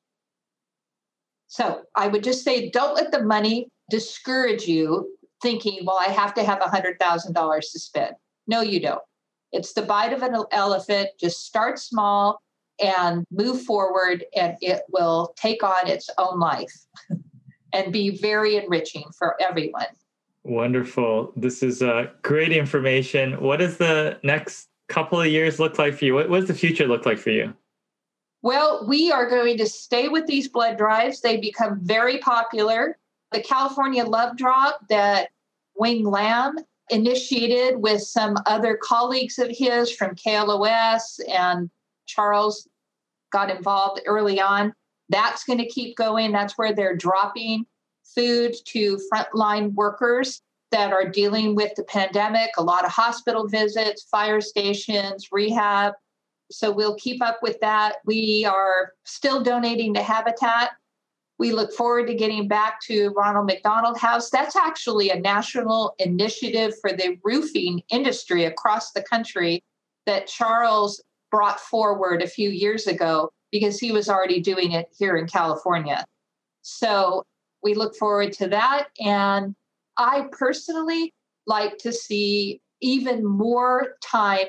So 1.46 1.82
I 1.94 2.08
would 2.08 2.24
just 2.24 2.44
say 2.44 2.70
don't 2.70 2.94
let 2.94 3.12
the 3.12 3.22
money 3.22 3.68
discourage 3.90 4.66
you 4.66 5.16
thinking, 5.42 5.84
well, 5.84 5.98
I 6.00 6.10
have 6.10 6.34
to 6.34 6.44
have 6.44 6.60
$100,000 6.60 7.60
to 7.72 7.78
spend. 7.78 8.14
No, 8.46 8.60
you 8.60 8.80
don't. 8.80 9.02
It's 9.52 9.74
the 9.74 9.82
bite 9.82 10.12
of 10.12 10.22
an 10.22 10.34
elephant. 10.50 11.10
Just 11.20 11.44
start 11.44 11.78
small 11.78 12.40
and 12.82 13.26
move 13.30 13.62
forward, 13.62 14.24
and 14.34 14.56
it 14.62 14.82
will 14.90 15.34
take 15.36 15.62
on 15.62 15.86
its 15.86 16.08
own 16.16 16.40
life 16.40 16.72
and 17.74 17.92
be 17.92 18.16
very 18.16 18.56
enriching 18.56 19.04
for 19.18 19.36
everyone. 19.40 19.86
Wonderful. 20.44 21.32
This 21.36 21.62
is 21.62 21.82
uh, 21.82 22.06
great 22.22 22.52
information. 22.52 23.40
What 23.40 23.60
is 23.60 23.76
the 23.76 24.18
next 24.22 24.68
couple 24.92 25.20
of 25.20 25.28
years 25.28 25.58
look 25.58 25.78
like 25.78 25.94
for 25.94 26.04
you? 26.04 26.14
What, 26.14 26.28
what 26.28 26.40
does 26.40 26.48
the 26.48 26.54
future 26.54 26.86
look 26.86 27.06
like 27.06 27.18
for 27.18 27.30
you? 27.30 27.54
Well, 28.42 28.84
we 28.86 29.10
are 29.10 29.28
going 29.28 29.56
to 29.58 29.66
stay 29.66 30.08
with 30.08 30.26
these 30.26 30.48
blood 30.48 30.76
drives. 30.76 31.20
They 31.20 31.38
become 31.38 31.80
very 31.80 32.18
popular. 32.18 32.98
The 33.30 33.42
California 33.42 34.04
Love 34.04 34.36
Drop 34.36 34.80
that 34.88 35.30
Wing 35.76 36.04
Lam 36.04 36.56
initiated 36.90 37.78
with 37.78 38.02
some 38.02 38.36
other 38.46 38.76
colleagues 38.76 39.38
of 39.38 39.48
his 39.48 39.90
from 39.90 40.14
KLOS 40.14 41.20
and 41.32 41.70
Charles 42.06 42.68
got 43.32 43.48
involved 43.48 44.02
early 44.06 44.40
on. 44.40 44.74
That's 45.08 45.44
going 45.44 45.60
to 45.60 45.66
keep 45.66 45.96
going. 45.96 46.32
That's 46.32 46.58
where 46.58 46.74
they're 46.74 46.96
dropping 46.96 47.64
food 48.14 48.54
to 48.66 49.00
frontline 49.10 49.72
workers 49.72 50.42
that 50.72 50.92
are 50.92 51.08
dealing 51.08 51.54
with 51.54 51.74
the 51.76 51.84
pandemic, 51.84 52.50
a 52.58 52.62
lot 52.62 52.84
of 52.84 52.90
hospital 52.90 53.46
visits, 53.46 54.02
fire 54.04 54.40
stations, 54.40 55.28
rehab. 55.30 55.92
So 56.50 56.70
we'll 56.70 56.96
keep 56.96 57.22
up 57.22 57.38
with 57.42 57.60
that. 57.60 57.96
We 58.04 58.44
are 58.44 58.92
still 59.04 59.42
donating 59.42 59.94
to 59.94 60.02
Habitat. 60.02 60.72
We 61.38 61.52
look 61.52 61.72
forward 61.72 62.06
to 62.08 62.14
getting 62.14 62.46
back 62.48 62.80
to 62.82 63.10
Ronald 63.16 63.46
McDonald 63.46 63.98
House. 63.98 64.30
That's 64.30 64.56
actually 64.56 65.10
a 65.10 65.20
national 65.20 65.94
initiative 65.98 66.74
for 66.80 66.92
the 66.92 67.18
roofing 67.24 67.82
industry 67.90 68.44
across 68.44 68.92
the 68.92 69.02
country 69.02 69.62
that 70.06 70.26
Charles 70.26 71.02
brought 71.30 71.60
forward 71.60 72.22
a 72.22 72.28
few 72.28 72.50
years 72.50 72.86
ago 72.86 73.30
because 73.50 73.78
he 73.78 73.92
was 73.92 74.08
already 74.08 74.40
doing 74.40 74.72
it 74.72 74.88
here 74.96 75.16
in 75.16 75.26
California. 75.26 76.04
So 76.62 77.24
we 77.62 77.74
look 77.74 77.96
forward 77.96 78.32
to 78.34 78.48
that. 78.48 78.88
And 79.00 79.54
I 79.96 80.26
personally 80.32 81.12
like 81.46 81.78
to 81.78 81.92
see 81.92 82.60
even 82.80 83.24
more 83.24 83.96
time 84.02 84.48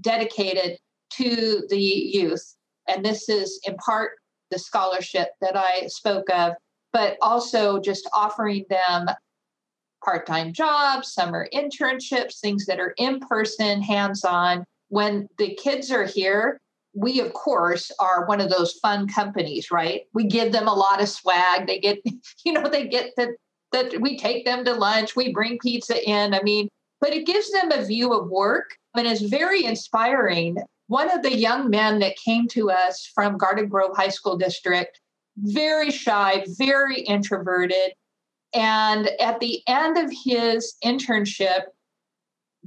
dedicated 0.00 0.78
to 1.14 1.62
the 1.68 1.78
youth. 1.78 2.56
And 2.88 3.04
this 3.04 3.28
is 3.28 3.60
in 3.66 3.76
part 3.76 4.12
the 4.50 4.58
scholarship 4.58 5.28
that 5.40 5.56
I 5.56 5.86
spoke 5.86 6.28
of, 6.30 6.54
but 6.92 7.16
also 7.22 7.80
just 7.80 8.08
offering 8.14 8.64
them 8.68 9.06
part 10.04 10.26
time 10.26 10.52
jobs, 10.52 11.12
summer 11.12 11.48
internships, 11.52 12.40
things 12.40 12.66
that 12.66 12.80
are 12.80 12.94
in 12.96 13.20
person, 13.20 13.82
hands 13.82 14.24
on. 14.24 14.64
When 14.88 15.28
the 15.38 15.54
kids 15.54 15.90
are 15.90 16.04
here, 16.04 16.60
we 16.94 17.20
of 17.20 17.32
course 17.32 17.92
are 18.00 18.26
one 18.26 18.40
of 18.40 18.50
those 18.50 18.72
fun 18.82 19.06
companies 19.06 19.70
right 19.70 20.02
we 20.12 20.24
give 20.24 20.52
them 20.52 20.66
a 20.66 20.74
lot 20.74 21.00
of 21.00 21.08
swag 21.08 21.66
they 21.66 21.78
get 21.78 21.98
you 22.44 22.52
know 22.52 22.68
they 22.68 22.88
get 22.88 23.12
that 23.16 23.28
that 23.72 24.00
we 24.00 24.18
take 24.18 24.44
them 24.44 24.64
to 24.64 24.72
lunch 24.72 25.16
we 25.16 25.32
bring 25.32 25.58
pizza 25.58 26.08
in 26.08 26.34
i 26.34 26.42
mean 26.42 26.68
but 27.00 27.14
it 27.14 27.26
gives 27.26 27.50
them 27.50 27.72
a 27.72 27.84
view 27.84 28.12
of 28.12 28.28
work. 28.28 28.76
And 28.94 29.06
it's 29.06 29.22
very 29.22 29.64
inspiring. 29.64 30.58
One 30.88 31.10
of 31.10 31.22
the 31.22 31.34
young 31.34 31.70
men 31.70 32.00
that 32.00 32.16
came 32.16 32.46
to 32.48 32.70
us 32.70 33.10
from 33.14 33.38
garden 33.38 33.68
grove 33.68 33.96
high 33.96 34.08
school 34.08 34.36
district 34.36 35.00
very 35.36 35.90
shy 35.90 36.44
very 36.58 37.00
introverted. 37.00 37.92
And 38.52 39.08
at 39.20 39.40
the 39.40 39.62
end 39.66 39.96
of 39.96 40.12
his 40.24 40.74
internship 40.84 41.62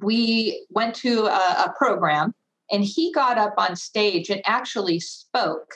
we 0.01 0.65
went 0.71 0.95
to 0.95 1.25
a, 1.25 1.65
a 1.67 1.73
program 1.77 2.33
and 2.71 2.83
he 2.83 3.11
got 3.11 3.37
up 3.37 3.53
on 3.57 3.75
stage 3.75 4.31
and 4.31 4.41
actually 4.45 4.99
spoke. 4.99 5.75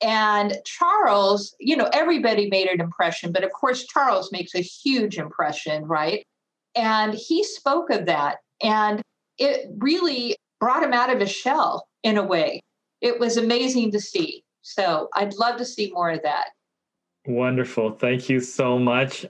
And 0.00 0.56
Charles, 0.64 1.54
you 1.58 1.76
know, 1.76 1.88
everybody 1.92 2.48
made 2.48 2.68
an 2.68 2.80
impression, 2.80 3.32
but 3.32 3.44
of 3.44 3.52
course, 3.52 3.84
Charles 3.84 4.30
makes 4.30 4.54
a 4.54 4.60
huge 4.60 5.18
impression, 5.18 5.84
right? 5.84 6.24
And 6.76 7.14
he 7.14 7.42
spoke 7.42 7.90
of 7.90 8.06
that. 8.06 8.38
And 8.62 9.02
it 9.38 9.66
really 9.78 10.36
brought 10.60 10.82
him 10.82 10.92
out 10.92 11.10
of 11.10 11.20
his 11.20 11.30
shell 11.30 11.88
in 12.02 12.16
a 12.16 12.22
way. 12.22 12.60
It 13.00 13.18
was 13.18 13.36
amazing 13.36 13.92
to 13.92 14.00
see. 14.00 14.44
So 14.62 15.08
I'd 15.14 15.34
love 15.34 15.56
to 15.58 15.64
see 15.64 15.90
more 15.92 16.10
of 16.10 16.22
that. 16.22 16.48
Wonderful. 17.26 17.92
Thank 17.92 18.28
you 18.28 18.40
so 18.40 18.78
much. 18.78 19.26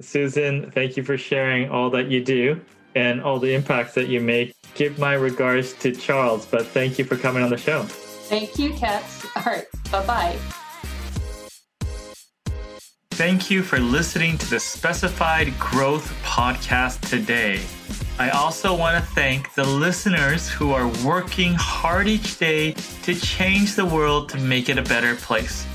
Susan, 0.00 0.70
thank 0.70 0.96
you 0.96 1.02
for 1.02 1.16
sharing 1.16 1.70
all 1.70 1.90
that 1.90 2.08
you 2.08 2.22
do 2.22 2.60
and 2.94 3.20
all 3.22 3.38
the 3.38 3.54
impacts 3.54 3.94
that 3.94 4.08
you 4.08 4.20
make. 4.20 4.54
Give 4.74 4.98
my 4.98 5.14
regards 5.14 5.72
to 5.74 5.92
Charles, 5.92 6.46
but 6.46 6.66
thank 6.66 6.98
you 6.98 7.04
for 7.04 7.16
coming 7.16 7.42
on 7.42 7.50
the 7.50 7.56
show. 7.56 7.86
Thank 8.28 8.58
you, 8.58 8.74
Tats. 8.74 9.26
All 9.36 9.42
right, 9.44 9.66
bye 9.90 10.04
bye. 10.06 10.38
Thank 13.12 13.50
you 13.50 13.62
for 13.62 13.80
listening 13.80 14.38
to 14.38 14.50
the 14.50 14.60
Specified 14.60 15.58
Growth 15.58 16.12
Podcast 16.22 17.08
today. 17.08 17.60
I 18.18 18.30
also 18.30 18.76
want 18.76 19.02
to 19.02 19.10
thank 19.12 19.54
the 19.54 19.64
listeners 19.64 20.48
who 20.48 20.72
are 20.72 20.88
working 21.04 21.54
hard 21.54 22.06
each 22.06 22.38
day 22.38 22.72
to 23.02 23.14
change 23.14 23.74
the 23.74 23.86
world 23.86 24.28
to 24.30 24.38
make 24.38 24.68
it 24.68 24.76
a 24.78 24.82
better 24.82 25.16
place. 25.16 25.66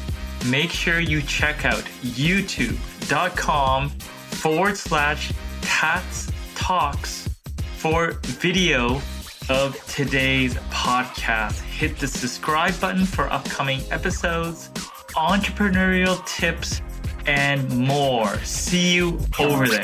Make 0.45 0.71
sure 0.71 0.99
you 0.99 1.21
check 1.21 1.65
out 1.65 1.83
youtube.com 2.01 3.89
forward 3.89 4.77
slash 4.77 5.31
cats 5.61 6.31
talks 6.55 7.29
for 7.77 8.19
video 8.23 9.01
of 9.49 9.75
today's 9.88 10.56
podcast. 10.71 11.60
Hit 11.62 11.97
the 11.99 12.08
subscribe 12.08 12.79
button 12.79 13.06
for 13.06 13.32
upcoming 13.32 13.82
episodes, 13.91 14.69
entrepreneurial 15.15 16.25
tips, 16.25 16.82
and 17.25 17.69
more. 17.77 18.38
See 18.39 18.93
you 18.93 19.19
over 19.39 19.67
there. 19.67 19.84